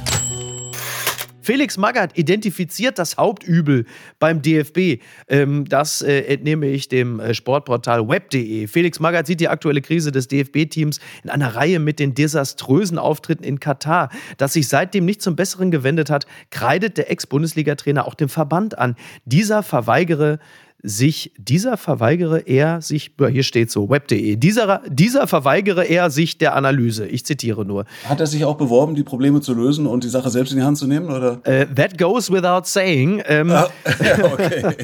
[1.49, 3.87] Felix Magath identifiziert das Hauptübel
[4.19, 5.01] beim DFB.
[5.27, 8.67] Ähm, das äh, entnehme ich dem äh, Sportportal web.de.
[8.67, 13.43] Felix Magath sieht die aktuelle Krise des DFB-Teams in einer Reihe mit den desaströsen Auftritten
[13.43, 14.09] in Katar.
[14.37, 18.95] Dass sich seitdem nicht zum Besseren gewendet hat, kreidet der Ex-Bundesliga-Trainer auch dem Verband an.
[19.25, 20.37] Dieser verweigere
[20.81, 26.55] sich, dieser verweigere er sich, hier steht so, web.de, dieser, dieser verweigere er sich der
[26.55, 27.05] Analyse.
[27.05, 27.85] Ich zitiere nur.
[28.05, 30.63] Hat er sich auch beworben, die Probleme zu lösen und die Sache selbst in die
[30.63, 31.09] Hand zu nehmen?
[31.09, 31.41] Oder?
[31.45, 33.21] Uh, that goes without saying.
[33.27, 34.75] Ähm, ah, ja, okay.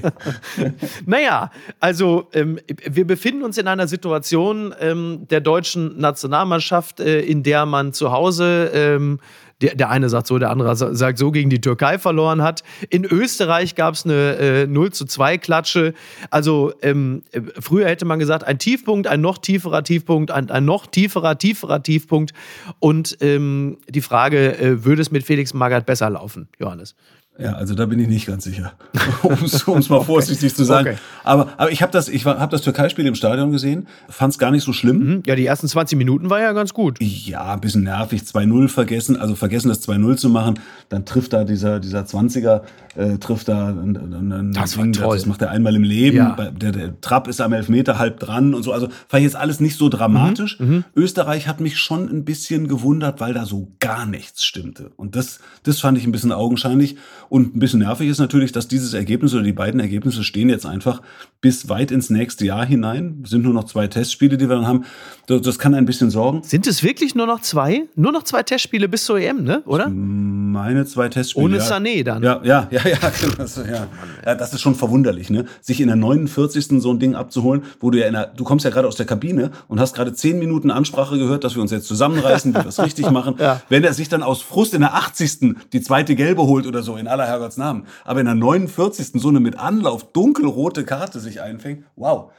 [1.05, 7.43] naja, also ähm, wir befinden uns in einer Situation ähm, der deutschen Nationalmannschaft, äh, in
[7.43, 9.19] der man zu Hause ähm,
[9.62, 12.63] der, der eine sagt so, der andere sagt so, gegen die Türkei verloren hat.
[12.89, 15.94] In Österreich gab es eine äh, 0 zu 2 Klatsche.
[16.30, 17.24] Also ähm,
[17.60, 21.82] früher hätte man gesagt, ein Tiefpunkt, ein noch tieferer Tiefpunkt, ein, ein noch tieferer, tieferer
[21.82, 22.34] Tiefpunkt.
[22.80, 26.96] Und ähm, die Frage, äh, würde es mit Felix Magath besser laufen, Johannes?
[27.38, 28.74] Ja, also da bin ich nicht ganz sicher,
[29.24, 30.56] um es mal vorsichtig okay.
[30.56, 30.88] zu sagen.
[30.89, 30.98] Okay.
[31.26, 34.52] Aber, aber ich habe das, ich habe das Türkei-Spiel im Stadion gesehen, fand es gar
[34.52, 35.00] nicht so schlimm.
[35.00, 35.24] Mhm.
[35.26, 36.98] Ja, die ersten 20 Minuten war ja ganz gut.
[37.02, 41.43] Ja, ein bisschen nervig, 2-0 vergessen, also vergessen das 2-0 zu machen, dann trifft da
[41.43, 42.62] dieser, dieser 20er,
[42.95, 45.17] äh, trifft da ein, ein, das, war toll.
[45.17, 46.52] das macht er einmal im Leben, ja.
[46.52, 49.60] der, der Trapp ist am Elfmeter halb dran und so, also fand ich jetzt alles
[49.60, 50.58] nicht so dramatisch.
[50.60, 50.67] Mhm.
[50.67, 50.84] Mhm.
[50.95, 55.39] Österreich hat mich schon ein bisschen gewundert, weil da so gar nichts stimmte und das,
[55.63, 56.95] das fand ich ein bisschen augenscheinlich
[57.29, 60.65] und ein bisschen nervig ist natürlich, dass dieses Ergebnis oder die beiden Ergebnisse stehen jetzt
[60.65, 61.01] einfach
[61.41, 63.21] bis weit ins nächste Jahr hinein.
[63.23, 64.85] Es sind nur noch zwei Testspiele, die wir dann haben.
[65.27, 66.41] Das kann ein bisschen sorgen.
[66.43, 67.83] Sind es wirklich nur noch zwei?
[67.95, 69.61] Nur noch zwei Testspiele bis zur EM, ne?
[69.65, 69.89] Oder?
[69.89, 71.45] Meine zwei Testspiele.
[71.45, 71.63] Ohne ja.
[71.63, 72.23] Sané dann.
[72.23, 72.97] Ja, ja, ja, ja,
[73.38, 73.88] das, ja.
[74.25, 74.35] ja.
[74.35, 75.45] Das ist schon verwunderlich, ne?
[75.61, 76.81] Sich in der 49.
[76.81, 79.05] so ein Ding abzuholen, wo du ja in der, du kommst ja gerade aus der
[79.05, 82.67] Kabine und hast gerade zehn Minuten Ansprache gehört, dass wir uns jetzt zusammenreißen, wie wir
[82.67, 83.35] es richtig machen.
[83.39, 83.61] ja.
[83.69, 85.55] Wenn er sich dann aus Frust in der 80.
[85.73, 87.88] die zweite Gelbe holt oder so, in aller Herrgotts Namen.
[88.04, 89.21] Aber in der 49.
[89.21, 92.32] so eine mit Anlauf dunkelrote Karte sich einfängt, wow.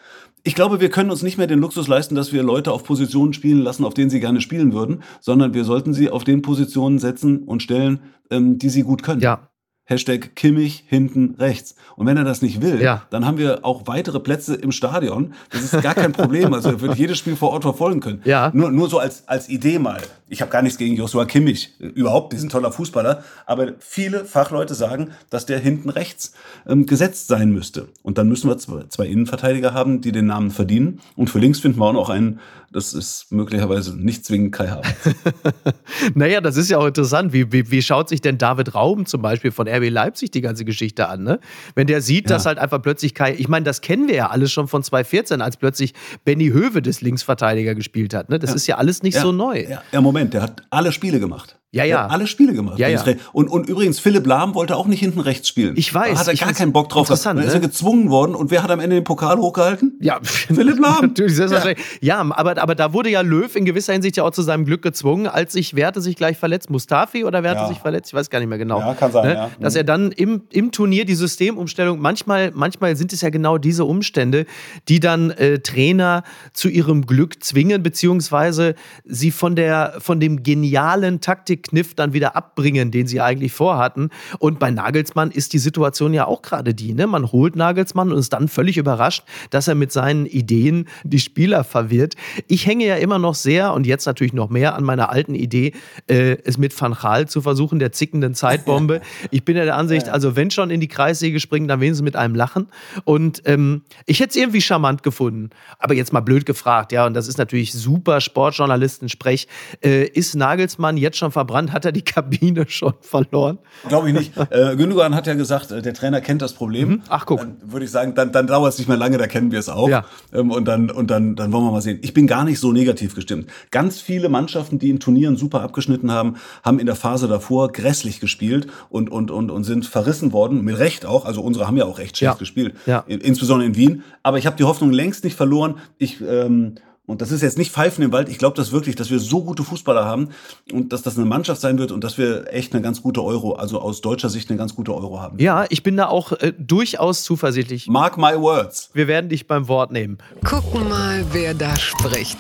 [0.43, 3.33] Ich glaube, wir können uns nicht mehr den Luxus leisten, dass wir Leute auf Positionen
[3.33, 7.01] spielen lassen, auf denen sie gerne spielen würden, sondern wir sollten sie auf den Positionen
[7.01, 9.21] setzen und stellen, ähm, die sie gut können.
[9.21, 9.49] Ja,
[9.89, 11.77] Hashtag Kimmich hinten rechts.
[11.95, 13.03] Und wenn er das nicht will, ja.
[13.11, 15.33] dann haben wir auch weitere Plätze im Stadion.
[15.51, 16.53] Das ist gar kein Problem.
[16.53, 18.21] Also er wird jedes Spiel vor Ort verfolgen können.
[18.25, 18.51] Ja.
[18.53, 20.03] Nur, nur so als, als Idee mal.
[20.29, 21.75] Ich habe gar nichts gegen Joshua Kimmich.
[21.79, 23.23] Überhaupt, die sind toller Fußballer.
[23.47, 26.35] Aber viele Fachleute sagen, dass der hinten rechts
[26.67, 27.87] ähm, gesetzt sein müsste.
[28.03, 31.01] Und dann müssen wir zwei, zwei Innenverteidiger haben, die den Namen verdienen.
[31.15, 32.41] Und für links finden wir auch noch einen,
[32.77, 35.17] das ist möglicherweise nicht zwingend Kai Havertz.
[36.15, 37.33] naja, das ist ja auch interessant.
[37.33, 40.67] Wie, wie, wie schaut sich denn David Raum zum Beispiel von RB Leipzig die ganze
[40.67, 41.23] Geschichte an?
[41.23, 41.41] Ne?
[41.75, 42.37] Wenn der sieht, ja.
[42.37, 45.41] dass halt einfach plötzlich Kai, ich meine, das kennen wir ja alles schon von 2014,
[45.41, 45.95] als plötzlich
[46.27, 48.29] Benny Höwe des Linksverteidiger gespielt hat.
[48.29, 48.39] Ne?
[48.39, 48.57] Das ja.
[48.57, 49.23] ist ja alles nicht ja.
[49.23, 49.67] so neu.
[49.91, 51.59] Ja, Moment, der hat alle Spiele gemacht.
[51.77, 52.07] Ja, ja.
[52.07, 52.79] alle Spiele gemacht.
[52.79, 53.03] Ja, ja.
[53.33, 55.75] Und, und übrigens, Philipp Lahm wollte auch nicht hinten rechts spielen.
[55.77, 56.15] Ich weiß.
[56.15, 57.07] Da hat er gar keinen Bock drauf.
[57.07, 57.67] Interessant, da ist er ne?
[57.67, 58.35] gezwungen worden.
[58.35, 59.93] Und wer hat am Ende den Pokal hochgehalten?
[60.01, 60.97] Ja, Philipp Lahm.
[61.03, 61.87] Natürlich, selbstverständlich.
[62.01, 64.65] Ja, ja aber, aber da wurde ja Löw in gewisser Hinsicht ja auch zu seinem
[64.65, 66.71] Glück gezwungen, als sich, wer hatte sich gleich verletzt?
[66.71, 67.69] Mustafi oder wer hatte ja.
[67.69, 68.09] sich verletzt?
[68.09, 68.81] Ich weiß gar nicht mehr genau.
[68.81, 69.35] Ja, kann sein, ne?
[69.35, 69.51] ja.
[69.61, 73.85] Dass er dann im, im Turnier die Systemumstellung, manchmal, manchmal sind es ja genau diese
[73.85, 74.47] Umstände,
[74.89, 76.23] die dann äh, Trainer
[76.55, 81.21] zu ihrem Glück zwingen, beziehungsweise sie von, der, von dem genialen
[81.67, 84.09] Taktikkniff dann wieder ab abbringen, den sie eigentlich vorhatten.
[84.39, 86.95] Und bei Nagelsmann ist die Situation ja auch gerade die.
[86.95, 87.07] Ne?
[87.07, 91.65] Man holt Nagelsmann und ist dann völlig überrascht, dass er mit seinen Ideen die Spieler
[91.65, 92.15] verwirrt.
[92.49, 95.73] Ich hänge ja immer noch sehr und jetzt natürlich noch mehr an meiner alten Idee,
[96.09, 99.01] äh, es mit Van Gaal zu versuchen, der zickenden Zeitbombe.
[99.31, 102.17] Ich bin ja der Ansicht, also wenn schon in die Kreissäge springen, dann wenigstens mit
[102.17, 102.69] einem Lachen.
[103.05, 105.51] Und ähm, ich hätte es irgendwie charmant gefunden.
[105.79, 109.49] Aber jetzt mal blöd gefragt, ja, und das ist natürlich super Sportjournalisten-Sprech.
[109.83, 111.56] Äh, ist Nagelsmann jetzt schon verbrannt?
[111.73, 113.59] Hat er die Kabine schon verloren?
[113.89, 114.33] Glaube ich nicht.
[114.49, 116.89] Äh, Gündogan hat ja gesagt, äh, der Trainer kennt das Problem.
[116.89, 117.03] Mhm.
[117.09, 117.41] Ach, guck.
[117.41, 119.69] Dann würde ich sagen, dann, dann dauert es nicht mehr lange, da kennen wir es
[119.69, 119.89] auch.
[119.89, 120.05] Ja.
[120.33, 121.99] Ähm, und dann, und dann, dann wollen wir mal sehen.
[122.03, 123.51] Ich bin gar nicht so negativ gestimmt.
[123.71, 128.21] Ganz viele Mannschaften, die in Turnieren super abgeschnitten haben, haben in der Phase davor grässlich
[128.21, 130.63] gespielt und, und, und, und sind verrissen worden.
[130.63, 131.25] Mit Recht auch.
[131.25, 132.39] Also unsere haben ja auch recht schlecht ja.
[132.39, 132.75] gespielt.
[132.87, 133.05] Ja.
[133.07, 134.05] Insbesondere in Wien.
[134.23, 135.77] Aber ich habe die Hoffnung längst nicht verloren.
[135.99, 139.11] Ich, ähm, und das ist jetzt nicht Pfeifen im Wald, ich glaube das wirklich, dass
[139.11, 140.31] wir so gute Fußballer haben
[140.73, 143.55] und dass das eine Mannschaft sein wird und dass wir echt eine ganz gute Euro,
[143.55, 145.39] also aus deutscher Sicht eine ganz gute Euro haben.
[145.39, 147.87] Ja, ich bin da auch äh, durchaus zuversichtlich.
[147.89, 148.91] Mark my words.
[148.93, 150.19] Wir werden dich beim Wort nehmen.
[150.45, 152.39] Gucken mal, wer da spricht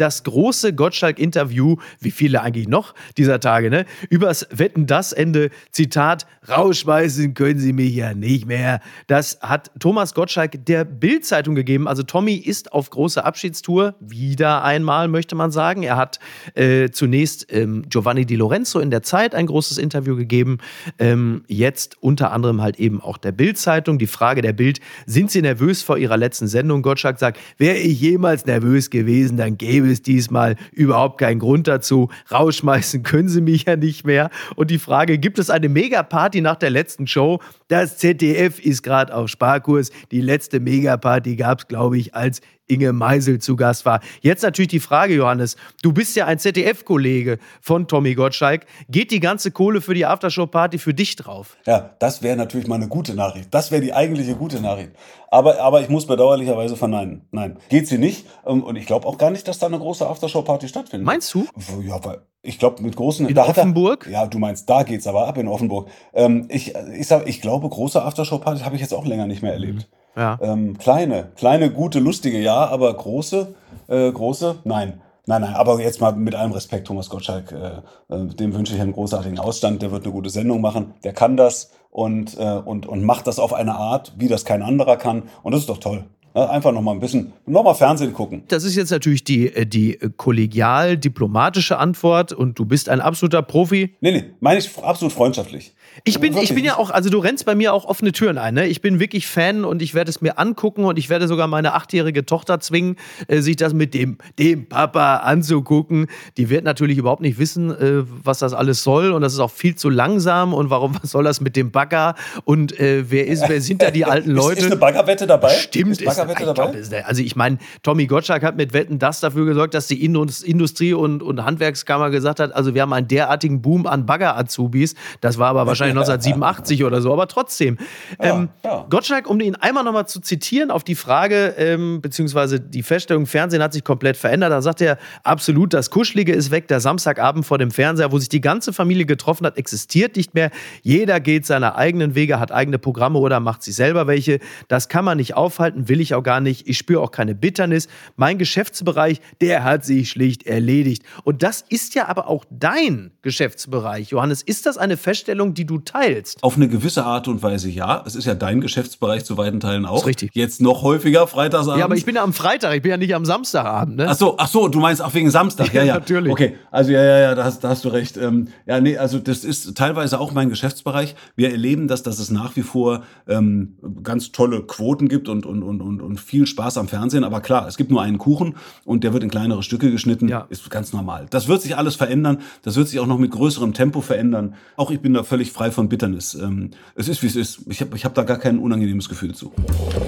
[0.00, 3.84] das große Gottschalk-Interview, wie viele eigentlich noch dieser Tage, ne?
[4.10, 8.80] Übers Wetten das Ende, Zitat, rausschmeißen können Sie mich ja nicht mehr.
[9.06, 11.88] Das hat Thomas Gottschalk der Bild-Zeitung gegeben.
[11.88, 15.82] Also Tommy ist auf große Abschiedstour, wieder einmal möchte man sagen.
[15.82, 16.18] Er hat
[16.54, 20.58] äh, zunächst ähm, Giovanni Di Lorenzo in der Zeit ein großes Interview gegeben,
[20.98, 23.98] ähm, jetzt unter anderem halt eben auch der Bild-Zeitung.
[23.98, 26.82] Die Frage der Bild, sind Sie nervös vor Ihrer letzten Sendung?
[26.82, 31.68] Gottschalk sagt, wäre ich jemals nervös gewesen, dann gäbe gäbe es diesmal überhaupt keinen Grund
[31.68, 32.08] dazu.
[32.30, 34.30] Rausschmeißen können sie mich ja nicht mehr.
[34.56, 37.40] Und die Frage, gibt es eine Megaparty nach der letzten Show?
[37.68, 39.90] Das ZDF ist gerade auf Sparkurs.
[40.10, 44.00] Die letzte Megaparty gab es, glaube ich, als Inge Meisel zu Gast war.
[44.20, 45.56] Jetzt natürlich die Frage, Johannes.
[45.82, 48.66] Du bist ja ein ZDF-Kollege von Tommy Gottschalk.
[48.88, 51.56] Geht die ganze Kohle für die Aftershow-Party für dich drauf?
[51.66, 53.54] Ja, das wäre natürlich mal eine gute Nachricht.
[53.54, 54.90] Das wäre die eigentliche gute Nachricht.
[55.30, 57.26] Aber, aber ich muss bedauerlicherweise verneinen.
[57.30, 58.26] Nein, geht sie nicht.
[58.46, 61.06] Ähm, und ich glaube auch gar nicht, dass da eine große Aftershow-Party stattfindet.
[61.06, 61.46] Meinst du?
[61.82, 63.28] Ja, weil ich glaube mit großen.
[63.28, 64.06] In Offenburg?
[64.06, 65.88] Er, ja, du meinst, da geht's aber ab in Offenburg.
[66.14, 69.52] Ähm, ich, ich, sag, ich glaube, große Aftershow-Partys habe ich jetzt auch länger nicht mehr
[69.52, 69.88] erlebt.
[69.90, 70.05] Mhm.
[70.16, 70.38] Ja.
[70.40, 73.54] Ähm, kleine, kleine, gute, lustige, ja, aber große,
[73.88, 75.00] äh, große, nein.
[75.28, 78.80] Nein, nein, aber jetzt mal mit allem Respekt, Thomas Gottschalk, äh, äh, dem wünsche ich
[78.80, 82.86] einen großartigen Ausstand, der wird eine gute Sendung machen, der kann das und, äh, und,
[82.86, 85.78] und macht das auf eine Art, wie das kein anderer kann und das ist doch
[85.78, 86.04] toll.
[86.32, 88.42] Einfach noch mal ein bisschen, noch mal Fernsehen gucken.
[88.48, 93.96] Das ist jetzt natürlich die, äh, die kollegial-diplomatische Antwort und du bist ein absoluter Profi.
[94.00, 95.74] Nee, nee, meine ich absolut freundschaftlich.
[96.04, 98.54] Ich bin, ich bin ja auch, also du rennst bei mir auch offene Türen ein.
[98.54, 98.66] Ne?
[98.66, 101.74] Ich bin wirklich Fan und ich werde es mir angucken und ich werde sogar meine
[101.74, 102.96] achtjährige Tochter zwingen,
[103.28, 106.06] äh, sich das mit dem, dem Papa anzugucken.
[106.36, 109.50] Die wird natürlich überhaupt nicht wissen, äh, was das alles soll und das ist auch
[109.50, 113.48] viel zu langsam und warum was soll das mit dem Bagger und äh, wer ist,
[113.48, 114.58] wer sind da die alten Leute?
[114.58, 115.50] ist, ist eine Baggerwette dabei?
[115.50, 116.70] Stimmt, ist, Baggerwette ist, dabei?
[116.72, 120.92] Glaub, also ich meine, Tommy Gottschalk hat mit Wetten das dafür gesorgt, dass die Industrie
[120.92, 124.94] und, und Handwerkskammer gesagt hat, also wir haben einen derartigen Boom an Bagger-Azubis.
[125.20, 127.78] Das war aber wahrscheinlich wahrscheinlich 1987 oder so, aber trotzdem.
[128.18, 128.86] Ähm, ja.
[128.88, 133.62] Gottschalk, um ihn einmal nochmal zu zitieren auf die Frage, ähm, beziehungsweise die Feststellung, Fernsehen
[133.62, 137.58] hat sich komplett verändert, da sagt er absolut, das Kuschelige ist weg, der Samstagabend vor
[137.58, 140.50] dem Fernseher, wo sich die ganze Familie getroffen hat, existiert nicht mehr.
[140.82, 144.40] Jeder geht seine eigenen Wege, hat eigene Programme oder macht sich selber welche.
[144.68, 146.68] Das kann man nicht aufhalten, will ich auch gar nicht.
[146.68, 147.88] Ich spüre auch keine Bitternis.
[148.16, 151.02] Mein Geschäftsbereich, der hat sich schlicht erledigt.
[151.24, 154.10] Und das ist ja aber auch dein Geschäftsbereich.
[154.10, 156.42] Johannes, ist das eine Feststellung, die du teilst.
[156.42, 158.02] Auf eine gewisse Art und Weise ja.
[158.06, 160.00] Es ist ja dein Geschäftsbereich zu weiten Teilen auch.
[160.00, 160.30] Ist richtig.
[160.34, 161.78] Jetzt noch häufiger Freitagsabend.
[161.78, 163.96] Ja, aber ich bin ja am Freitag, ich bin ja nicht am Samstagabend.
[163.96, 164.06] Ne?
[164.08, 165.72] Ach so, ach so, du meinst auch wegen Samstag.
[165.72, 166.32] Ja, ja, natürlich.
[166.32, 168.16] Okay, also ja, ja, ja, da hast, da hast du recht.
[168.16, 171.14] Ähm, ja, nee, also das ist teilweise auch mein Geschäftsbereich.
[171.34, 175.62] Wir erleben das, dass es nach wie vor ähm, ganz tolle Quoten gibt und, und,
[175.62, 177.24] und, und, und viel Spaß am Fernsehen.
[177.24, 180.28] Aber klar, es gibt nur einen Kuchen und der wird in kleinere Stücke geschnitten.
[180.28, 180.46] Ja.
[180.48, 181.26] Ist ganz normal.
[181.30, 182.38] Das wird sich alles verändern.
[182.62, 184.54] Das wird sich auch noch mit größerem Tempo verändern.
[184.76, 186.34] Auch ich bin da völlig frei von Bitternis.
[186.34, 187.60] Ähm, es ist, wie es ist.
[187.68, 189.50] Ich habe ich hab da gar kein unangenehmes Gefühl zu.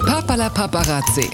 [0.05, 1.27] Papala Paparazzi.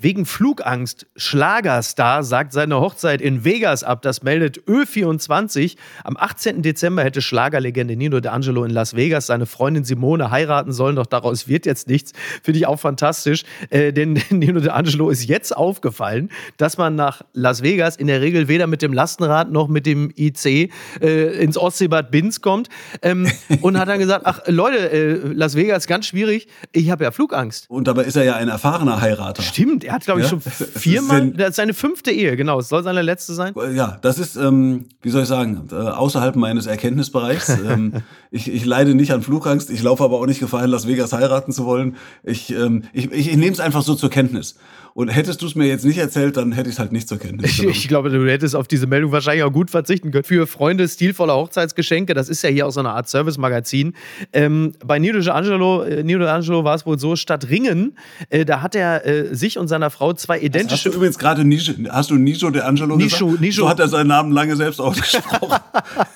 [0.00, 4.00] Wegen Flugangst Schlagerstar sagt seine Hochzeit in Vegas ab.
[4.02, 5.76] Das meldet Ö24.
[6.04, 6.62] Am 18.
[6.62, 11.48] Dezember hätte Schlagerlegende Nino D'Angelo in Las Vegas seine Freundin Simone heiraten sollen, doch daraus
[11.48, 12.12] wird jetzt nichts.
[12.44, 17.64] Finde ich auch fantastisch, äh, denn Nino D'Angelo ist jetzt aufgefallen, dass man nach Las
[17.64, 20.70] Vegas in der Regel weder mit dem Lastenrad noch mit dem IC
[21.00, 22.68] äh, ins Ostseebad Binz kommt
[23.02, 23.28] ähm,
[23.62, 27.68] und hat dann gesagt, ach Leute, äh, Las Vegas ganz schwierig, ich habe ja Flugangst.
[27.68, 29.42] Und dabei ist er ja ein erfahrener Heirater.
[29.42, 30.30] Stimmt, er hat, glaube ich, ja?
[30.30, 31.30] schon viermal.
[31.30, 32.58] Das ist seine fünfte Ehe, genau.
[32.58, 33.54] Es soll seine letzte sein.
[33.74, 37.48] Ja, das ist, ähm, wie soll ich sagen, äh, außerhalb meines Erkenntnisbereichs.
[37.68, 37.94] ähm,
[38.30, 39.70] ich, ich leide nicht an Flugangst.
[39.70, 41.96] Ich laufe aber auch nicht Gefahr, in Las Vegas heiraten zu wollen.
[42.22, 44.56] Ich, ähm, ich, ich, ich nehme es einfach so zur Kenntnis.
[44.98, 47.20] Und hättest du es mir jetzt nicht erzählt, dann hätte ich es halt nicht zur
[47.20, 47.72] Kenntnis genommen.
[47.72, 50.24] Ich, glaube, du hättest auf diese Meldung wahrscheinlich auch gut verzichten können.
[50.24, 53.94] Für Freunde stilvoller Hochzeitsgeschenke, das ist ja hier auch so eine Art Service-Magazin.
[54.32, 57.96] Ähm, bei Nino D'Angelo, äh, Nino D'Angelo war es wohl so, statt Ringen,
[58.30, 60.74] äh, da hat er äh, sich und seiner Frau zwei identische...
[60.74, 63.40] hast du übrigens gerade Nisho, hast du Nisho D'Angelo Nisho, gesagt?
[63.40, 63.62] Nisho.
[63.62, 65.60] So hat er seinen Namen lange selbst ausgesprochen.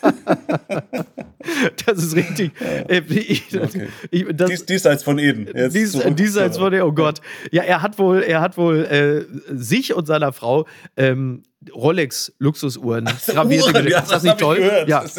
[1.87, 2.53] das ist richtig.
[2.61, 3.89] Äh, ich, okay.
[4.11, 5.49] ich, das, Dies, diesseits von Eden.
[5.71, 7.21] Dies, diesseits von Eden, oh Gott.
[7.51, 10.67] Ja, er hat wohl, er hat wohl äh, sich und seiner Frau
[10.97, 11.43] ähm,
[11.75, 14.57] Rolex Luxusuhren gravierte Uhren, ja, Ist das nicht hab ich toll?
[14.57, 14.89] gehört.
[14.89, 15.03] Ja.
[15.03, 15.19] Das.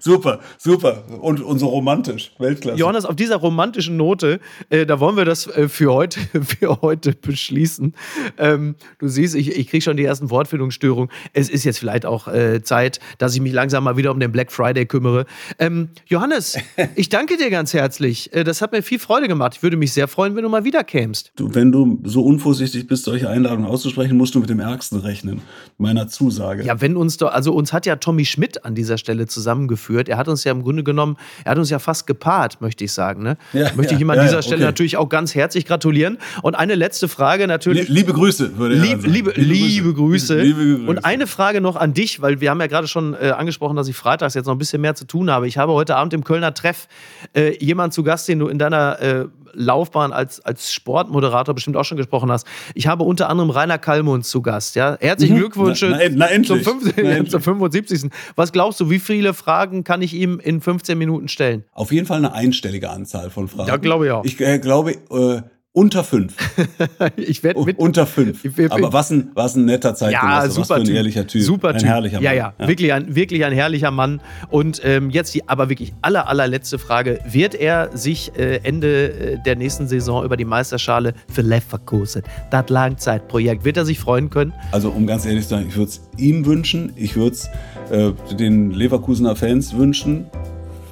[0.00, 1.04] Super, super.
[1.20, 2.32] Und, und so romantisch.
[2.38, 2.78] Weltklasse.
[2.78, 4.40] Johannes, auf dieser romantischen Note,
[4.70, 7.94] äh, da wollen wir das äh, für, heute, für heute beschließen.
[8.38, 11.10] Ähm, du siehst, ich, ich kriege schon die ersten Wortfindungsstörungen.
[11.32, 14.32] Es ist jetzt vielleicht auch äh, Zeit, dass ich mich langsam mal wieder um den
[14.32, 15.26] Black Friday kümmere.
[15.58, 16.58] Ähm, Johannes,
[16.94, 18.32] ich danke dir ganz herzlich.
[18.32, 19.54] Äh, das hat mir viel Freude gemacht.
[19.56, 21.32] Ich würde mich sehr freuen, wenn du mal wieder kämst.
[21.36, 25.42] Du, wenn du so unvorsichtig bist, solche Einladungen auszusprechen, musst du mit dem Ärgsten rechnen.
[25.84, 26.64] Meiner Zusage.
[26.64, 30.08] Ja, wenn uns doch, also uns hat ja Tommy Schmidt an dieser Stelle zusammengeführt.
[30.08, 32.92] Er hat uns ja im Grunde genommen, er hat uns ja fast gepaart, möchte ich
[32.92, 33.22] sagen.
[33.22, 33.36] Ne?
[33.52, 34.64] Ja, möchte ja, ich ihm an ja, dieser Stelle okay.
[34.66, 36.18] natürlich auch ganz herzlich gratulieren.
[36.42, 37.88] Und eine letzte Frage natürlich.
[37.88, 39.12] Lie- Liebe Grüße, würde er Lieb, sagen.
[39.12, 40.40] liebe, liebe, Grüße.
[40.40, 40.90] Liebe Grüße.
[40.90, 43.88] Und eine Frage noch an dich, weil wir haben ja gerade schon äh, angesprochen, dass
[43.88, 45.46] ich freitags jetzt noch ein bisschen mehr zu tun habe.
[45.48, 46.88] Ich habe heute Abend im Kölner Treff
[47.34, 49.24] äh, jemanden zu Gast, den du in deiner äh,
[49.56, 52.44] Laufbahn als, als Sportmoderator bestimmt auch schon gesprochen hast.
[52.74, 54.74] Ich habe unter anderem Rainer Kallmund zu Gast.
[54.74, 54.96] Ja?
[55.00, 55.38] Herzlichen Mhm.
[55.38, 56.62] Glückwunsch Na- na- na, endlich.
[56.64, 57.30] Zum, 15, Na, endlich.
[57.30, 58.10] zum 75.
[58.36, 61.64] Was glaubst du, wie viele Fragen kann ich ihm in 15 Minuten stellen?
[61.72, 63.68] Auf jeden Fall eine einstellige Anzahl von Fragen.
[63.68, 64.24] Ja, glaube ich auch.
[64.24, 65.42] Ich äh, glaube, äh,
[65.76, 66.34] unter fünf.
[67.16, 67.78] Ich werde mit.
[67.78, 68.44] unter fünf.
[68.44, 70.94] Ich- ich- Aber was ein, was ein netter Zeitgenosse, Ja, was super für ein Typ.
[70.94, 71.42] ehrlicher Typ.
[71.42, 71.88] Super ein Typ.
[71.88, 72.52] herrlicher ja, Mann.
[72.60, 74.20] ja, Wirklich, ein, wirklich ein herrlicher Mann.
[74.50, 77.18] Und ähm, jetzt die aber wirklich aller, allerletzte Frage.
[77.28, 82.22] Wird er sich äh, Ende äh, der nächsten Saison über die Meisterschale für Leverkusen,
[82.52, 84.52] das Langzeitprojekt, wird er sich freuen können?
[84.70, 87.50] Also um ganz ehrlich zu sein, ich würde es ihm wünschen, ich würde es
[87.90, 90.26] äh, den Leverkusener Fans wünschen.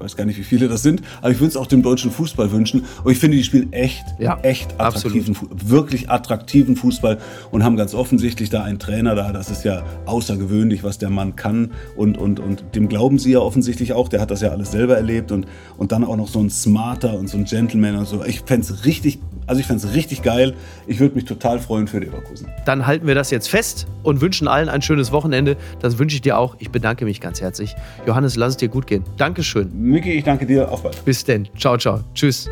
[0.03, 2.11] Ich weiß gar nicht, wie viele das sind, aber ich würde es auch dem deutschen
[2.11, 2.85] Fußball wünschen.
[3.05, 7.19] Und ich finde, die spielen echt, Ja, echt attraktiven, Fu- wirklich attraktiven Fußball
[7.53, 9.31] und haben ganz offensichtlich da einen Trainer da.
[9.33, 11.71] Das ist ja außergewöhnlich, was der Mann kann.
[11.97, 14.09] Und, und, und dem glauben sie ja offensichtlich auch.
[14.09, 15.47] Der hat das ja alles selber erlebt und,
[15.79, 18.25] und dann auch noch so ein Smarter und so ein Gentleman und so.
[18.25, 20.55] Ich fände es richtig, also ich fände es richtig geil.
[20.89, 22.49] Ich würde mich total freuen für Leverkusen.
[22.67, 25.57] Dann halten wir das jetzt fest und wünschen allen ein schönes Wochenende.
[25.81, 26.57] Das wünsche ich dir auch.
[26.59, 27.77] Ich bedanke mich ganz herzlich.
[28.05, 29.05] Johannes, lass es dir gut gehen.
[29.17, 29.71] Dankeschön.
[29.93, 30.73] Miki, ich danke dir.
[30.73, 31.05] Auf bald.
[31.05, 31.47] Bis denn.
[31.59, 32.01] Ciao, ciao.
[32.15, 32.49] Tschüss.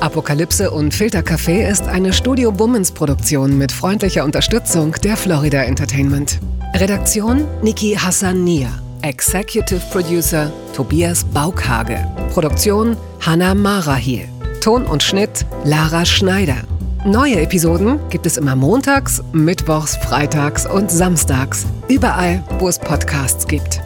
[0.00, 6.38] Apokalypse und Filtercafé ist eine Studio Bummens Produktion mit freundlicher Unterstützung der Florida Entertainment.
[6.74, 8.68] Redaktion Niki Hassania.
[9.00, 12.06] Executive Producer Tobias Baukhage.
[12.34, 14.28] Produktion Hanna Marahiel.
[14.60, 16.58] Ton und Schnitt Lara Schneider.
[17.06, 21.64] Neue Episoden gibt es immer montags, mittwochs, freitags und samstags.
[21.88, 23.85] Überall, wo es Podcasts gibt.